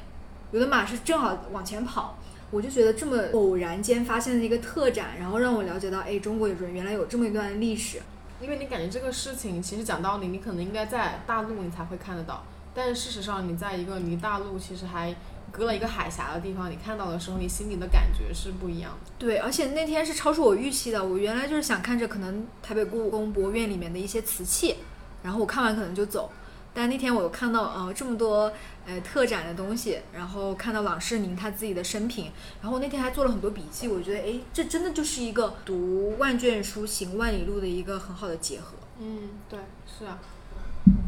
[0.52, 2.16] 有的马是正好往前跑。
[2.52, 7.98] 我就觉得这么偶然间发现的一个特展，然后让我了解到，哎，中国有人原来有这么一段历史。
[8.44, 15.16] 因为你感觉这个事情，其实讲道理，你可能应该在大陆你才会看得到，但是事实上你在一个离大陆其实还
[15.50, 19.10] 隔了一个海峡的地方，你看到的时候，你心里的感觉是不一样的。
[19.18, 21.02] 对，而且那天是超出我预期的。
[21.02, 24.76] 我原来就是想看着可能台北故宫博物院里面的一些瓷器，
[25.22, 26.30] 然后我看完可能就走。
[26.74, 28.52] 但那天我看到呃这么多
[28.86, 32.30] 呃特展的东西，然后看到郎世宁他自己的生平，
[32.62, 33.88] 然后那天还做了很多笔记。
[33.88, 38.74] 我觉得哎，这真的就是一个读万卷书行万里路的一个很好的结合。
[38.98, 40.18] 嗯，对，是啊。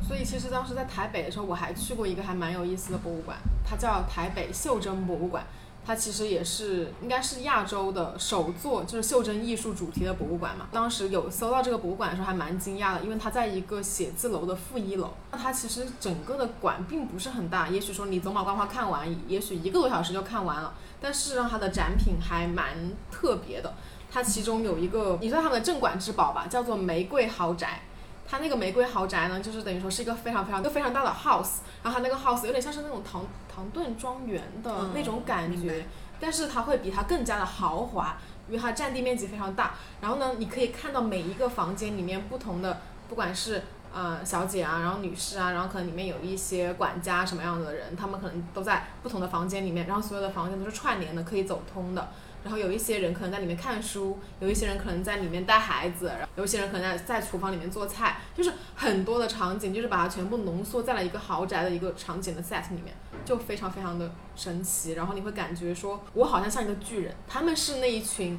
[0.06, 5.44] 所以其实当时在台北的时候，我还去过一个还蛮有意思的博物馆，它叫台北袖珍博物馆。
[5.87, 10.66] 它其实也是应该是亚洲的首座就是袖珍艺术主题的博物馆嘛。
[10.72, 15.14] 当时有搜到这个博物馆的时候还蛮惊讶的，因为它在一个写字楼的负一楼。
[15.31, 20.75] 那它其实整个的馆并不是很大，也许说你走马观花看完，也许一个多小时就看完了。
[21.01, 22.75] 但事实上它的展品还蛮
[23.12, 23.75] 特别的。
[24.11, 27.83] 它其中有一个，你说他们的镇馆之宝吧，叫做玫瑰豪宅。
[28.28, 35.86] 它那个玫瑰豪宅呢，就是等于说是一个非常非常一个非常大的 house，然后它那个 house 有点像是那种唐唐顿庄园的那种感觉，
[36.18, 38.16] 但是它会比它更加的豪华，
[38.48, 39.74] 因为它占地面积非常大。
[40.00, 43.62] 然后呢，你可以看到每一个房间里面不同的，不管是
[43.94, 52.08] 呃小姐啊，然后女士啊，然后可能里面有一些管家什么样的人，他们可能都在不同的房间里面，然后所有的房间都是串联的，可以走通的。
[52.46, 64.92] 然后有一些人可能在里面看书，有一些人可能在里面带孩子，然后有一些人可能在在厨房里面做菜，就是很多的场景，就是把它全部浓缩在了一个豪宅的一个场景的 set 里面，就非常非常的神奇。
[64.92, 68.38] 然后你会感觉说，我好像像一个巨人，他们是那一群，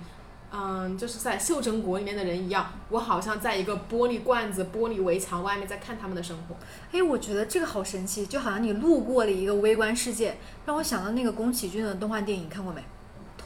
[0.54, 6.56] 嗯，就是在袖珍国里面的人一样，我好像在一个玻璃罐子、玻璃围墙外面在看他们的生活。
[6.94, 12.82] 哎，我觉得这个好神奇，就好像你路过了一个微观世界，让我想到那个宫崎骏的动画电影，看过没？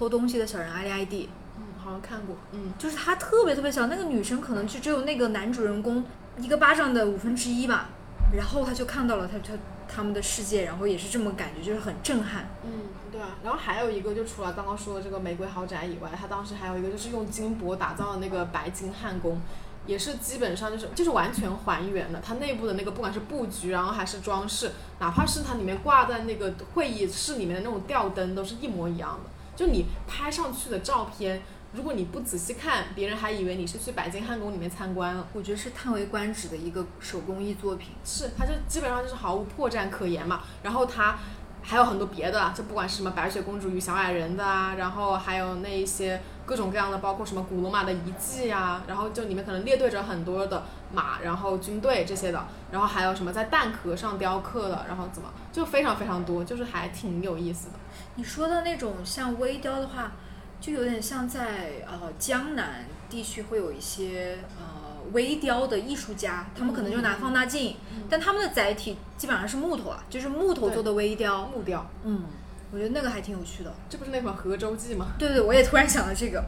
[0.02, 6.04] 偷东西的小人艾丽艾蒂，嗯，好像看过，嗯，就是他特别特别小，那个女生可能就只有那个男主人公
[6.40, 7.90] 一个巴掌的五分之一吧，
[8.36, 9.54] 然后他就看到了他他
[9.88, 12.50] 他们的世界，然后也是这么感觉，就是很震撼。
[12.64, 12.72] 嗯，
[13.12, 19.40] 对啊，然后还有一个就除了刚刚说的这个玫瑰豪宅以外，他当时还有一个就是用金箔打造的那个白金汉宫，
[19.86, 29.30] 也是基本上就是就是完全还原了它内部的那个不管是布局，然后还是装饰，哪怕是它里面挂在那个会议室里面的那种吊灯，都是一模一样的。
[29.62, 31.39] 就你拍上去的照片，
[31.71, 35.28] 如果你不仔细看，别人还以为你是去白金汉宫里面参观了。
[35.34, 37.89] 我觉得是叹为观止的一个手工艺作品。
[38.04, 40.41] 是，它就基本上就是毫无破绽可言嘛。
[40.63, 41.15] 然后它
[41.62, 57.73] 还有很多别的，就不管是什么白雪公主与小矮人的啊，然后还有那一些各种各样的，包括什么古罗马的遗迹啊，然后就里面可能列队着很多的马，然后军队这些的，然后还有什么在蛋壳上雕刻的，然后怎么就非常非常多，就是还挺有意思的。
[58.15, 60.12] 你说的那种像微雕的话，
[60.60, 67.75] 就有点像在呃江南地区会有一些呃微雕的艺术家，他们可能就拿放大镜，
[68.10, 71.45] 但他们的载体基本上是木头啊，就是木头做的微雕。
[71.47, 72.25] 木雕，嗯，
[72.71, 73.73] 我觉得那个还挺有趣的。
[73.89, 75.08] 这不是那款《河州记》吗？
[75.17, 76.43] 对对，我也突然想到这个。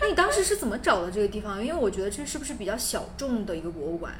[0.00, 1.62] 那你当时是怎么找的这个地方？
[1.62, 4.14] 因为我觉得这是不是比较小众的一个博物馆？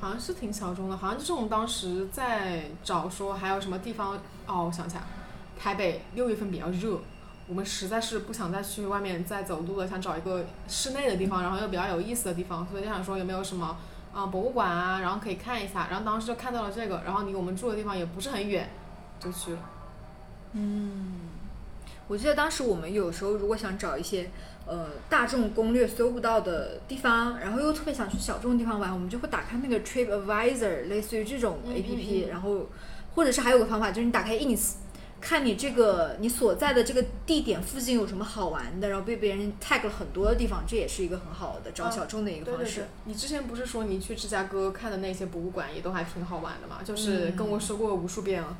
[0.00, 5.02] 好像是挺小众的，好像就是我们当时在找说还有什么地方哦，我想起来。
[5.56, 6.98] 台北六月份比较热，
[7.46, 13.76] 我们实在是不想再去外面再走路了，想找一个室内的地方，然后又比较有意思的地方，所以就想说有没有什么
[14.12, 15.86] 啊博物馆啊，然后可以看一下。
[15.88, 18.68] 然后当时就看到了这个，然后离我们住的地方也不是很远，
[19.20, 19.60] 就去了。
[20.54, 21.20] 嗯，
[22.12, 24.28] 我记得当时我们有时候如果想找一些
[24.66, 32.68] 呃大众攻略搜不到的地方，然后又特别想去小众地方玩，我们就会打开那个 Trip Advisor，类似于这种 A P P，然后
[33.14, 34.72] 或者是还有个方法就是你打开 Ins。
[35.22, 42.84] 看你这个你所在的这个地点附近有什么好玩的，然后被别人 tag 了很多的地方，这也是一个很好的找小众的一个方式。
[43.06, 46.80] 你之前不是说你去芝加哥看的那些博物馆也都还挺好玩的嘛？
[46.84, 48.54] 就是跟我说过无数遍了。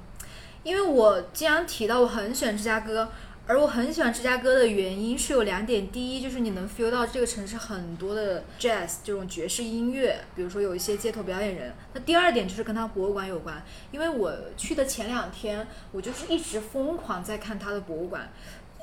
[0.62, 3.10] 因为我经常提到我很喜欢芝加哥。
[3.44, 11.74] 而我很喜欢芝加哥的原因是有两点，第一就是你能 feel 到这个城市很多的 jazz 这种爵士音乐，比如说有一些街头表演人。
[11.92, 18.30] 那第二点就是跟它博物馆有关，因为我去的前两天，我就是一直疯狂在看它的博物馆，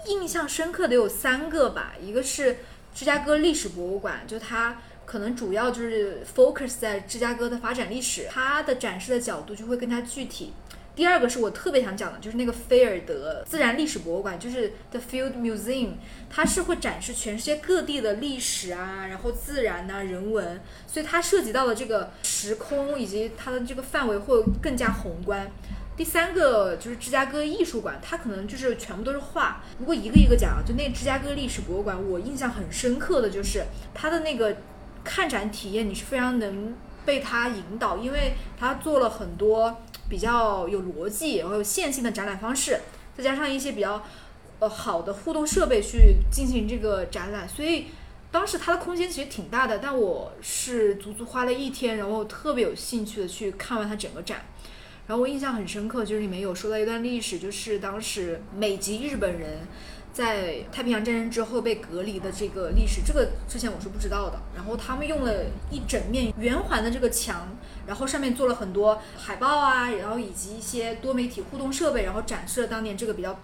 [0.07, 2.57] 印象深刻的有三个吧，一个是
[2.93, 10.51] 芝加哥历史博物馆，就它可能主要就是 focus 在芝加哥的发展历史，它的展示的角度就会更加具体。
[10.99, 15.91] 第二个是我特别想讲的，就是那个菲尔德自然历史博物馆，就是 The Field Museum，
[16.29, 25.49] 它是会展示全世界各地的历史啊，然后自然呐、人文，所以它涉及到的这个时空以及它的这个范围会更加宏观。
[25.95, 29.63] 第三个就是芝加哥艺术馆，它可能就是全部都是画。
[29.77, 34.57] 如果一个一个讲，就那芝加哥历史博物馆，我印象很深刻的就是它的那个
[35.05, 39.81] 看展体验，你是非常能被它引导，因为它做了很多。
[40.09, 42.79] 比较有逻辑，然后有线性的展览方式，
[43.15, 44.03] 再加上一些比较
[44.59, 47.85] 呃好的互动设备去进行这个展览，所以
[48.31, 49.77] 当时它的空间其实挺大的。
[49.77, 54.41] 但我是足足花了一天，然后特别有兴趣的去看完它整个展。
[55.07, 59.59] 然后我印象很深刻，就是里面有说到一段历史，就是当时美籍日本人。
[60.19, 64.37] 在太平洋战争之后被隔离的这个历史，这个之前我是不知道的。
[64.53, 67.47] 然后他们用了一整面圆环的这个墙，
[67.87, 73.39] 然后上面做了很多海报啊，然后以及一些多媒体互动设备，然后展示了当年这个比较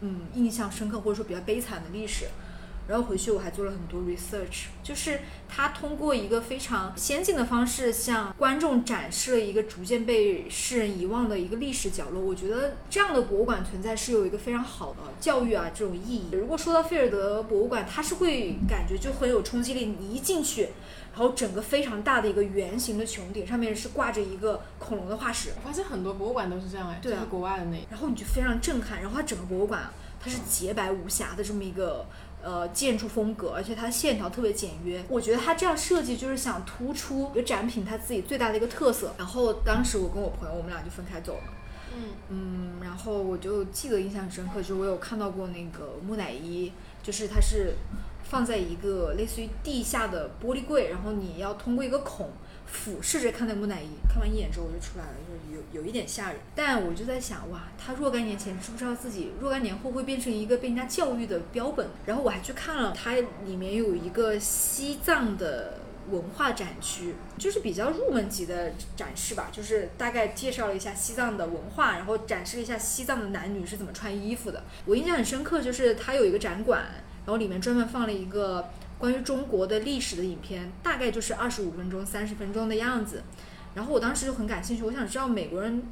[0.00, 2.24] 嗯印象深刻或者说比较悲惨的历史。
[2.88, 12.22] 然后回去我还做了很多 research，就是他通过一个非常先进的方式向观众展示了一个逐渐被世人遗忘的一个历史角落。
[12.22, 16.30] 我觉得这样的博物馆存在是有一个非常好的教育啊这种意义。
[16.32, 19.84] 如果说到菲尔德博物馆，它是会感觉就很有冲击力。
[20.00, 20.70] 你一进去，
[21.12, 25.50] 然后整个非常大的一个圆形的穹顶上面是挂着一个恐龙的化石。
[25.56, 27.76] 我发现很多博物馆都是这样哎，对啊，国外的那。
[27.90, 29.90] 然后你就非常震撼，然后它整个博物馆。
[30.20, 32.04] 它是洁白无瑕的这么一个
[32.42, 35.02] 呃建筑风格，而且它线条特别简约。
[35.08, 39.14] 我觉得它这样设计就是想突出一个展品它自己最大的一个特色。
[39.18, 41.42] 然后当时我跟我朋友，我们俩就分开走了。
[41.96, 46.70] 嗯嗯，然后我就记得印象很深刻，就是我有看到过那个木乃伊，
[47.02, 47.74] 就是它是
[48.22, 52.30] 放在一个类似于地下的玻璃柜，然后你要通过一个孔
[52.70, 56.40] 俯视着看那木乃伊，看完一眼之后我就出来了，就是有有一点吓人。
[56.54, 61.88] 但我就在想，哇，他若干年前知不知道自己若干年后会变成一个被人家教育的标本？
[62.06, 63.14] 然后我还去看了，它
[63.44, 65.78] 里面有一个西藏的。
[66.10, 74.62] 文化展区就是比较入门级的展示吧，就是大概介绍了一下西藏的文化，然后展示了一下西藏的男女是怎么穿衣服的。
[74.86, 76.82] 我印象很深刻，就是它有一个展馆，
[77.26, 83.22] 然后里面专门放了一个关于中国的历史的影片，大概就是二十五分钟、三十分钟的样子。
[83.74, 85.82] 然后我当时就很感兴趣，我想知道美国人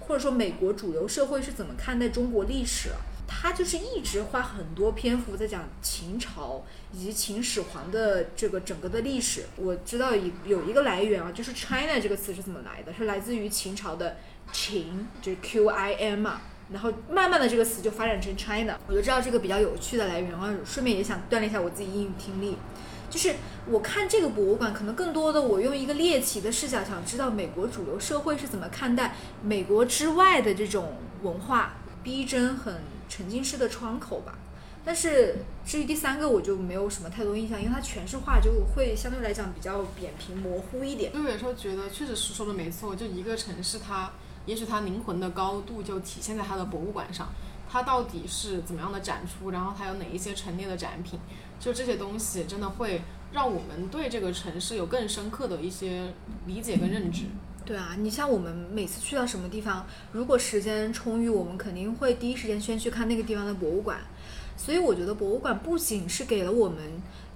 [0.00, 2.90] 或者说美国主流社会是怎么看待中国历史。
[3.32, 9.44] 他就是一直花很多篇幅在讲秦朝以及秦始皇的这个整个的历史。
[9.54, 14.16] 我知道一有一个来源啊，就是 China 这个词是怎么来的，是来自于秦朝的
[14.52, 16.40] 秦，就是 Q I N 嘛。
[16.72, 18.78] 然后慢慢的这个词就发展成 China。
[18.86, 22.56] 我就知道这个比较有趣的来源然后，顺便也想锻炼一下我自己英语听力。
[23.08, 23.34] 就是
[23.66, 32.74] 我看这个博物馆，可能更多的我用一个猎奇的视角，想知道美国主流社会是怎么看待美国之外的这种文化，逼真很。
[33.10, 34.38] 沉浸式的窗口吧，
[34.84, 41.12] 但是至于第三个我就没有什么太多印象，因为它全是画，就会相对来讲比较扁平模糊一点。
[41.12, 44.12] 就有时候觉得确实是说的没错，就一个城市它，
[44.46, 47.28] 也许他灵魂的高度就体现在他的博物馆上，
[47.70, 51.20] 它到底是怎么样的展出，然后它有哪一些陈列的展品，
[51.60, 56.12] 就这些东西真的会让我们对这个城市有更深刻的一些
[56.46, 57.24] 理解跟认知。
[57.64, 64.00] 对啊，你像我们每次去到什么地方，如果时间充裕，我们肯定会第一时间先去看那个地方的博物馆。
[64.62, 66.76] 所以我觉得博物馆不仅是给了我们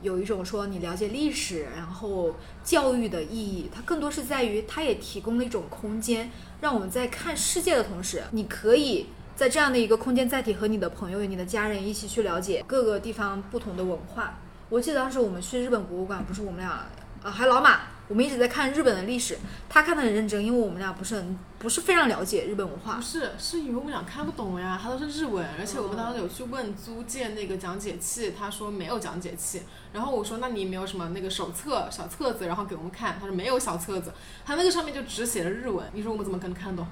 [0.03, 14.39] 有一种说你了解历史，然后教育的意义，它更多是在于它也提供了一种空间，让我们在看世界的同时，你可以在这样的一个空间载体和你的朋友、你的家人一起去了解各个地方不同的文化。
[14.68, 16.87] 我记得当时我们去日本博物馆，不是我们俩
[17.22, 17.93] 啊，还老马。
[18.07, 19.38] 我们一直在看日本的历史，
[19.68, 22.96] 他看的很认真，因为我们俩不是很不是非常了解日本文化。
[22.96, 29.62] 不是，是因为我们俩看不懂呀，他都是日文，而且我们当时有去问租借那个讲解器，他说没有讲解器。
[29.92, 34.12] 然后我说那你没有什么那个手册小册子，然后给我们看，他说没有小册子，
[34.44, 36.86] 他那个上面就只写了日文，你说我们怎么可能看得懂？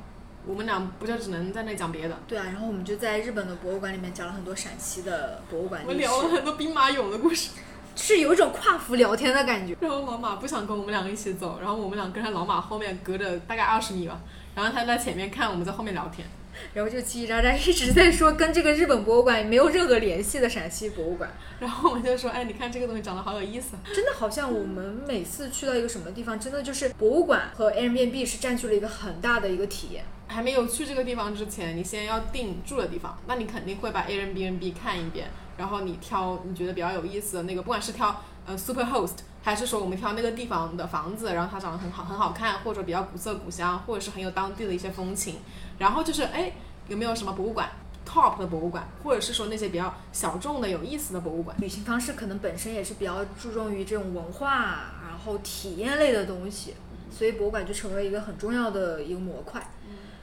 [0.46, 2.18] 我们俩不就只能在那讲别的？
[2.26, 7.50] 对啊，然后我们就在日本的博物馆里面讲了很多陕西的博物馆我们聊了很多兵马俑的故事。
[7.94, 9.76] 是有一种跨服聊天的感觉。
[9.80, 14.20] 然后老马不想跟我们两个一起走，然后我们俩跟在老马后面隔着大概二十米吧，
[14.54, 16.26] 然后他在前面看，我们在后面聊天，
[16.74, 21.30] 然后就叽叽喳喳一直在说跟这个日本博物馆没有任何联系的陕西博物馆。
[21.60, 23.76] 然后我们就说，哎，你看这个东西长得好有意思。
[23.94, 30.04] 真的好像我们每次去到一个什么地方，真的就是博物馆和 Airbnb 是占据了一个很大的一个体验。
[30.26, 35.28] 还没有去这个地方之前，你先要定住的地方，那你肯定会把 Airbnb 看一遍。
[35.58, 45.40] 然后你挑你觉得比较有意思的那个，不管是挑呃 Super Host，还是说我们挑那个地方的房子，然后它长得很好很好看，或者比较古色古香，或者是很有当地的一些风情。
[45.78, 46.52] 然后就是哎
[46.86, 47.68] 有没有什么博物馆
[48.06, 51.56] Top 的博物馆，或者是说那些比较小众的有意思的博物馆。
[51.58, 56.74] 旅行方式可能本身也是比较注重于这种文化，然后体验类的东西，
[57.10, 59.60] 所以博物馆就成为一个很重要的一个模块。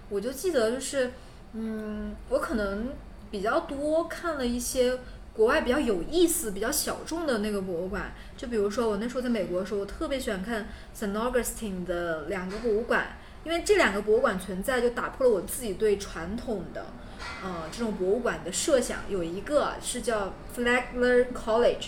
[0.07, 1.11] 我就记得就是
[1.53, 2.89] 嗯，我可能
[3.29, 4.97] 比较多看了一些。
[5.39, 13.15] 国外比较有意思、比较小众的那个博物馆，就比如说我那时候在美国的时候，我特别喜欢看 Saint Augustine 的两个博物馆，
[13.45, 16.87] 因为这两个博物馆存在就打破了我自己对传统的，
[17.41, 18.99] 呃，这种博物馆的设想。
[19.07, 21.85] 有一个是叫 Flagler College，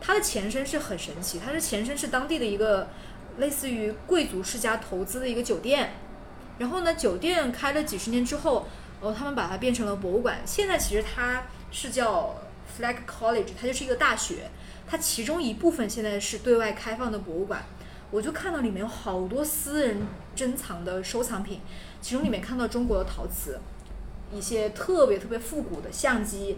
[0.00, 2.90] 它的前身是很神奇，它的前身是当地的一个
[3.38, 5.94] 类似于贵族世家投资的一个酒店，
[6.58, 8.68] 然后呢，酒店开了几十年之后，
[9.00, 10.38] 哦，他们把它变成了博物馆。
[10.46, 12.36] 现在其实它是叫
[12.80, 14.50] Flag College，它就是一个大学，
[14.86, 17.62] 它其中一部分现在是对外开放的博物馆。
[18.10, 19.98] 我就看到里面有好多私人
[20.34, 21.60] 珍藏的收藏品，
[22.00, 23.60] 其中里面看到中国的陶瓷，
[24.32, 26.56] 一些特别特别复古的相机，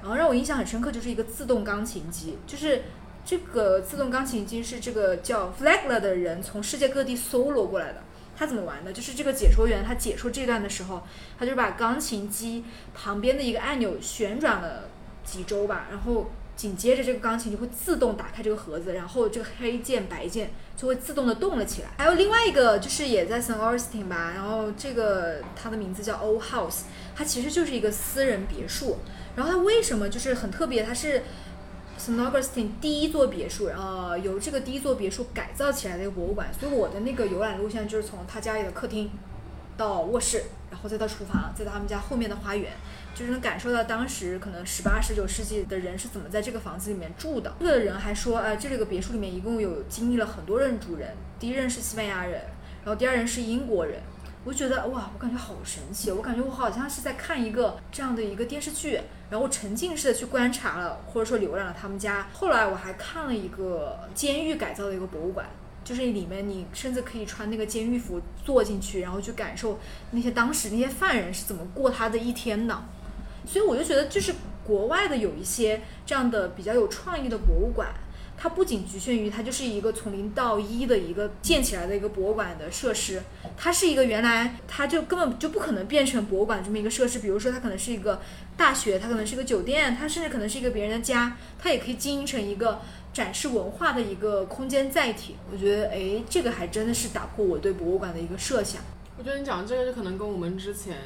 [0.00, 2.84] 然后让我印象很深刻就是一个自动钢琴机，就是
[3.22, 8.02] 这个自动钢琴机是这个叫 Flagler 的人从世界各地搜罗过来的。
[8.34, 8.92] 他怎么玩的？
[8.92, 11.02] 就是这个解说员他解说这段的时候，
[11.38, 14.88] 他就把钢琴机旁边的一个按钮旋转了。
[15.30, 21.88] 几周吧，然后紧接着这个钢琴就会自动打开这个盒子，然后这个黑键白键就会自动的动了起来。
[21.98, 23.54] 还有另外一个就是也在 St.
[23.56, 26.80] Augustine 吧，然后这个它的名字叫 Old House，
[27.14, 28.96] 它其实就是一个私人别墅。
[29.36, 30.82] 然后它为什么就是很特别？
[30.82, 31.22] 它是
[31.98, 32.16] St.
[32.16, 36.48] Augustine 第一座别墅，呃，由这个第一座别墅改造起来的一个博物馆。
[36.58, 39.10] 所以我的那个游览路线就是从他家里的客厅
[39.76, 42.72] 到卧室，然后再到厨房，再到他们家后面的花园。
[43.18, 47.52] 就是能感受到当时可能十八、十九世纪的人是怎么在这个房子里面住的。
[47.58, 52.40] 这个人还说，呃，这个别墅里面一共有经历了很多任主人，第一任是西班牙人，
[52.84, 54.00] 然后第二任是英国人。
[54.44, 59.00] 我觉得哇，我感觉好神奇，我感觉我好像是在看一个这样的一个电视剧，
[59.30, 62.28] 然后沉浸式的去观察了，或者说浏览了他们家。
[62.32, 65.44] 后来我还看了一个监狱改造的一个博物馆。
[65.84, 69.78] 就是里面你甚至可以穿那个监狱服坐进去，然后去感受
[70.10, 72.78] 那些当时那些犯人是怎么过他的一天的。
[73.50, 74.34] 所以我就觉得，就是
[74.66, 77.88] 国外的有一些这样的比较有创意的博物馆，
[78.36, 83.22] 它不仅局限于它就是一个从零到一的一个建起来的一个博物馆的设施，
[83.56, 87.20] 它是一个原来它就根本就不可能变成博物馆这么一个设施。
[87.20, 88.20] 比如说，它可能是一个
[88.54, 92.82] 大学，它可能是一个酒店，它甚至可能是一个别人的家，它也可以经营成一个
[93.14, 95.36] 展示文化的一个空间载体。
[95.50, 98.82] 我觉得，哎，这个还真的是打破我对博物馆的一个设想。
[99.16, 100.98] 我觉得你讲的这个就可能跟我们之前。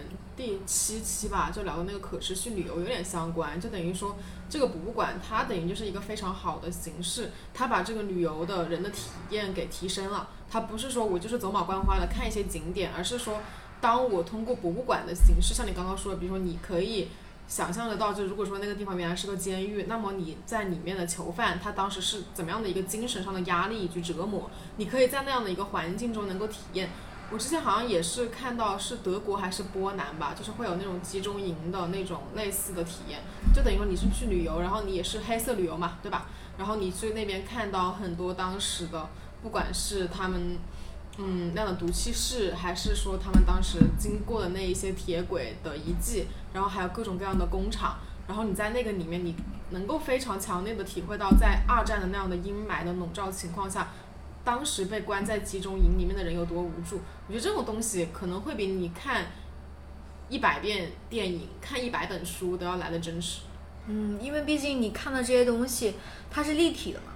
[0.43, 4.17] 第七期吧，就聊的那个可持续旅游有点相关，就等于说
[4.51, 10.31] 这个博物馆它等于就是一个非常好的形式，它把这个旅游的人的体验给提升了。
[10.51, 13.39] 它不是说我就是走马观花的看一些景点，而是说
[13.81, 17.07] 当我通过博物馆的形式，像你刚刚说的，比如说你可以
[17.47, 26.91] 想象得到，就如果说那个地方原来是个监狱，那么你在里面的囚犯他当时是怎么样的一个精神上的压力以及折磨，你可以在那样的一个环境中能够体验。
[27.33, 33.21] 我之前好像也是看到是德国还是波兰吧，就是会有那种集中营的那种类似的体验，
[33.55, 36.27] 就等于说你是去旅游，然后你也是黑色旅游嘛，对吧？
[36.59, 39.09] 然后你去那边看到很多当时的，
[39.43, 40.59] 不管是他们
[41.17, 47.97] 嗯那样的毒气室，还是说他们当时经过的那一些铁轨的遗迹，然后还有各种各样的工厂，
[48.29, 49.35] 然后你在那个里面，你
[49.71, 53.89] 能够非常强烈的体会到在二战的那样的阴霾的笼罩情况下。
[54.45, 57.01] 当时被关在集中营里面的人有多无助？
[57.29, 59.27] 我觉得这种东西可能会比你看
[60.29, 63.43] 一百遍电影、看一百本书都要来的真实。
[63.87, 65.95] 嗯，因为毕竟你看的这些东西，
[66.31, 67.13] 它是立体的嘛，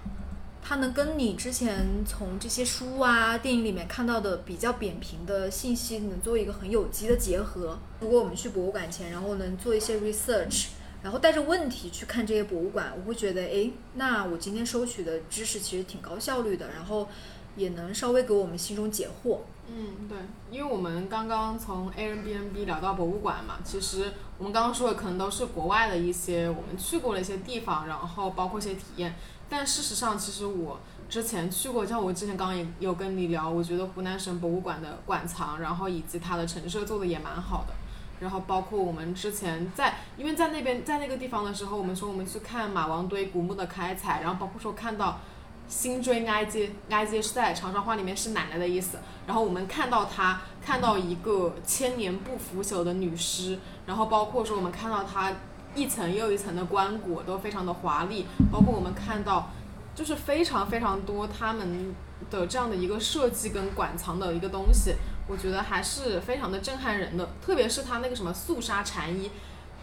[0.62, 7.79] 它能跟你之前从这些书啊、电影里面看到的比较扁平的信息，能做一个很有机的结合。
[8.01, 10.66] 如果我们去博物馆前，然后能做一些 research。
[11.03, 17.09] 然后带着问题去看这些博物馆，我会觉得，哎，那我今天收取的知识其实挺高效率的，然后
[17.57, 19.39] 也能稍微给我们心中解惑。
[19.69, 20.17] 嗯，对，
[20.51, 29.15] 因为我们刚刚从 Airbnb 聊到博物馆嘛，其实我们刚刚说的可能都是国外的一些我们去过的一些地方，然后包括一些体验。
[29.49, 37.75] 但事实上，其实我之前去过，像我之前刚刚也有跟你聊，我觉得湖南省博物馆的馆藏，然后以及它的陈设做的也蛮好的。
[38.21, 45.21] 然后包括我们之前在，因为在那边在那个地方的时候，我们说我们去看马王堆古墓的开采，然后包括说看到
[45.69, 55.33] 辛追埃及，埃及是在长沙话里面是奶奶的意思，然后我们看到她，看到一个千年不腐朽的女尸，然后包括说我们看到她
[55.75, 59.51] 一层又一层的棺椁都非常的华丽，包括我们看到
[59.95, 61.95] 就是非常非常多他们
[62.31, 64.95] 的这样的一个设计跟馆藏的一个东西。
[65.29, 69.31] 我觉得还是非常的震撼人的，特别是它那个什么素纱禅衣，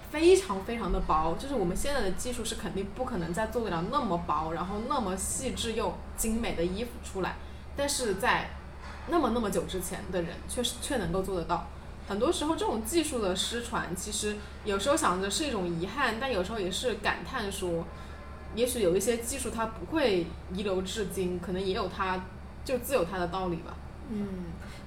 [0.10, 7.36] 非常非常的薄，就是我们现在的技术是肯定不可能再做得了那么薄，然后那么细致又精美的衣服出来，
[7.76, 8.52] 但是在
[9.10, 11.68] 那么那么久之前的人，却是却能够做得到。
[12.08, 17.86] 很多时候这种技术的失传，其实有时候想着是一种遗憾，但有时候也是感叹说，
[18.56, 22.24] 也许有一些技术它不会遗留至今，可能也有它
[22.64, 23.74] 就自有它的道理吧。
[24.10, 24.28] 嗯。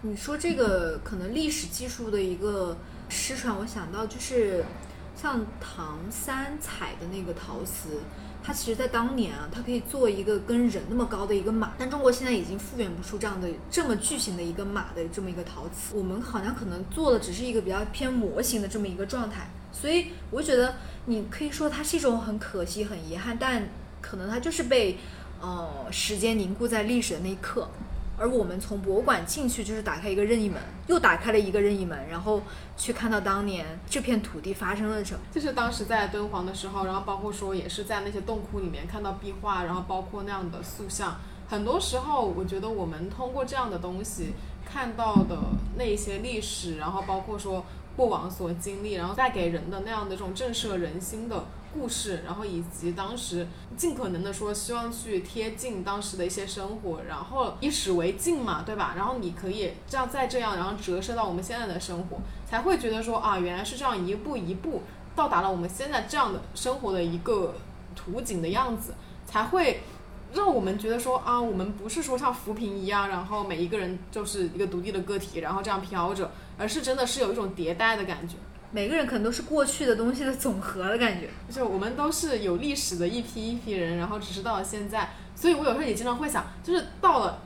[0.09, 2.77] 你说这个可能历史技术的一个
[3.09, 4.65] 失传，我想到就是
[5.17, 8.01] 像唐三彩的那个陶瓷，
[8.41, 20.77] 它其实在当年啊，它可以做一个跟人那么高的一个马，但中国现在已经复原不出这样的这么巨型的一个马的这么一个陶瓷，我们好像可能做的只是一个比较偏模型的这么一个状态，所以我觉得
[21.07, 23.69] 你可以说它是一种很可惜、很遗憾，但
[24.01, 24.99] 可能它就是被
[25.41, 27.69] 呃时间凝固在历史的那一刻。
[28.19, 32.43] 而我们从博物馆进去，就是打开一个任意门，又打开了一个任意门，然后
[32.77, 35.21] 去看到当年这片土地发生了什么。
[35.31, 41.17] 就是当时在敦煌的时候，然后包括说也是在那些洞窟里面看到壁画，然后包括那样的塑像。
[41.49, 44.33] 很多时候，我觉得我们通过这样的东西
[44.65, 45.39] 看到的
[45.77, 47.65] 那些历史，然后包括说
[47.97, 51.45] 过往所经历，然后带给人的那样的这种震慑人心的
[51.77, 53.47] 故事，然后以及当时
[53.77, 58.95] 尽可能的说希望去贴近当时的一些生活，然后以史为镜嘛，对吧？
[58.97, 62.19] 然后你可以这样再这样，然后折射到我们现在的生活，
[62.49, 64.83] 才会觉得说啊，原来是这样一步一步
[65.15, 67.55] 到达了我们现在这样的生活的一个
[67.95, 68.95] 图景的样子，
[69.27, 69.83] 才会。
[70.35, 78.35] 让我们觉得说啊，我们不是说像浮萍一样，然后每一个人就是一个独立的个体，然后这样飘着，而是真的是有一种迭代的感觉。
[78.73, 81.29] 每个人可能都是过去的东西的总和的感觉。
[81.51, 87.39] 就我们都是有历史的一批一批人，然后只是到了现在，所以我有时候也经常会想，就是到了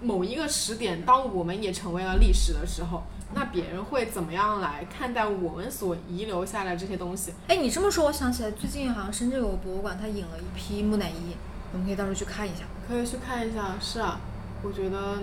[0.00, 3.02] 某一个时点，当我们也成为了历史的时候，
[3.34, 7.32] 那别人会怎么样来看待我们所遗留下来这些东西？
[7.48, 11.34] 哎，你这么说，我想起来，最近好像深圳有个博物馆，它引了一批木乃伊。
[11.70, 13.74] 我们可以到时候去看一下，可以去看一下。
[13.78, 14.18] 是啊，
[14.62, 15.18] 我觉得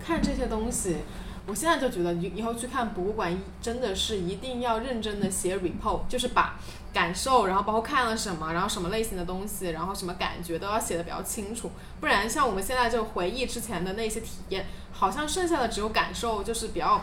[0.00, 0.98] 看这些东西，
[1.48, 6.60] 我现在就觉得以以后去看博物馆，真的是一定要认真的写 report，就是把
[6.92, 11.70] 感受，然后包括看了什么，然后什么类型的东西，然后什么感觉都要写的比较清楚。
[12.00, 17.00] 不然像我们现在就回忆之前的那些体验，好像剩下的只有感受，就是比较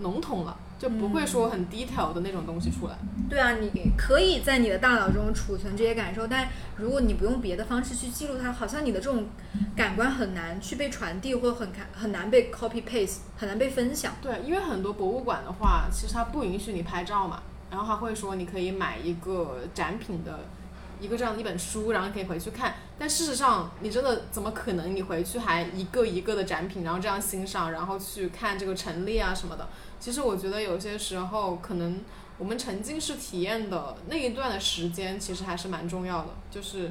[0.00, 0.54] 笼统了。
[0.78, 2.96] 就不会说很 detail 的那种东西出来。
[3.28, 9.26] 对啊，你可以在你的大脑中储存这些感受，但如果你不用别的方式去记录它，好像你的这种
[9.74, 14.14] 感官很难去被传递，或很看很难被 copy paste，很难被分享。
[14.20, 20.40] 对，因为很多博物馆的话，其实它不允许你拍照嘛，然后他会说你可以买一个展品的。
[20.98, 22.72] 一个这样的一本书，然后可以回去看。
[22.98, 24.94] 但事实上，你真的怎么可能？
[24.94, 29.68] 你回去还一个一个的展品，然后这样欣赏，然后去看这个陈列啊什么的。
[30.00, 32.00] 其实我觉得有些时候，可能
[32.38, 36.28] 我们沉浸式体验的那一段的时间，其实还是蛮重要的。
[36.50, 36.90] 就是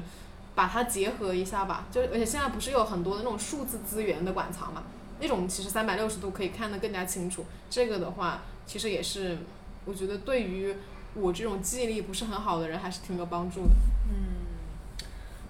[0.54, 1.86] 把它结合一下吧。
[1.90, 4.84] 就而且现在不是有很多的那种数字资源的馆藏嘛？
[5.20, 7.44] 那种其实三百六十度可以看得更加清楚。
[7.68, 9.38] 这个的话，其实也是
[9.84, 10.76] 我觉得对于。
[11.18, 13.70] 我这种记忆力不是很好的人，还是挺有帮助的。
[14.10, 14.35] 嗯，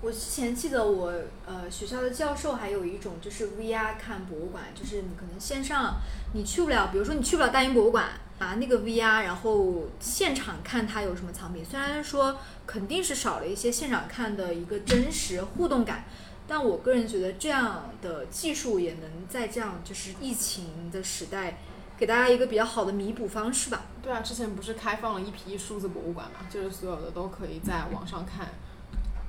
[0.06, 1.12] 我之前记得我
[1.46, 5.96] 呃学校的教授还有一种就是 VR 看博物馆，就是你可能线上
[6.32, 11.64] 你去不了，比如说你去不了大英博物馆，拿那个 VR，然后现场看它有什么藏品。
[11.64, 12.38] 虽然说
[12.68, 16.04] 肯定是少了一些现场看的一个真实互动感，
[16.46, 21.58] 但我个人觉得这样的技术也能在这样就是疫情的时代。
[21.98, 23.86] 给大家一个比较好的弥补方式吧。
[24.02, 28.50] 对啊，之前不是开放了一批数字博物馆嘛，就是所有的都可以在网上看，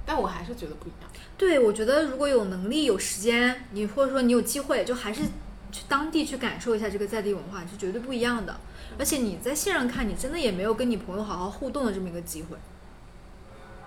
[0.08, 1.12] 但我还是觉得不一样。
[1.38, 5.22] 对，我觉得如果有能力、有时间，你或者说你有机会，就还是
[5.72, 8.56] 去当地去感受一下这个在地文化，是绝对不一样的。
[8.98, 12.58] 而且你在线上看，你真的也没有跟你朋友好好互动的这么一个机会。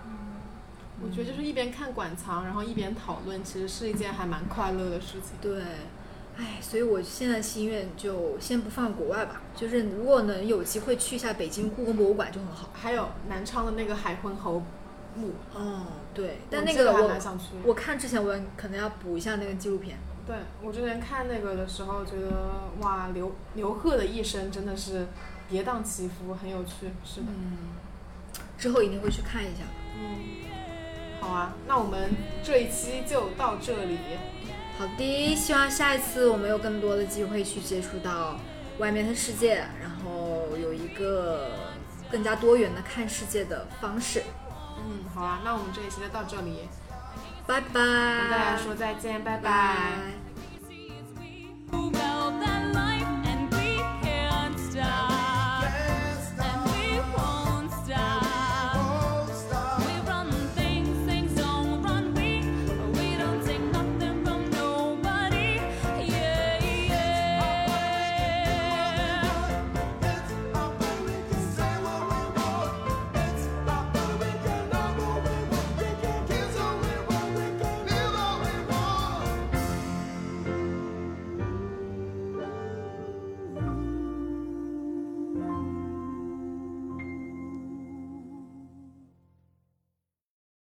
[0.05, 0.11] 嗯，
[1.03, 5.31] 我觉得就是一边看馆藏，然后一边讨论，其实是一件还蛮快乐的事情。
[5.41, 5.61] 对。
[6.37, 12.69] 哎，所以我现在心愿就先不放国外吧，就是如果能有机会去一下北京故宫博物馆就很好。
[12.73, 14.63] 还有南昌的那个海昏侯
[15.15, 15.33] 墓。
[15.53, 17.45] 哦，对，但那个我想去。
[17.63, 19.97] 我看之前我可能要补一下那个纪录片。
[20.27, 22.29] 对我之前看那个的时候，觉得
[22.79, 25.07] 哇，刘刘贺的一生真的是
[25.49, 26.91] 跌宕起伏，很有趣。
[27.03, 27.27] 是的。
[27.27, 27.57] 嗯。
[28.57, 29.63] 之后一定会去看一下。
[29.97, 30.41] 嗯。
[31.19, 32.11] 好啊，那我们
[32.43, 33.97] 这一期就到这里。
[34.77, 38.39] 好的，希望下一次我们有更多的机会去接触到
[38.79, 41.51] 外面的世界，然后有一个
[42.11, 44.23] 更加多元的看世界的方式。
[44.83, 46.67] 嗯好啊那我们这一期就到这里。
[47.47, 47.73] 拜拜。
[47.73, 50.21] 跟大家说再见拜拜。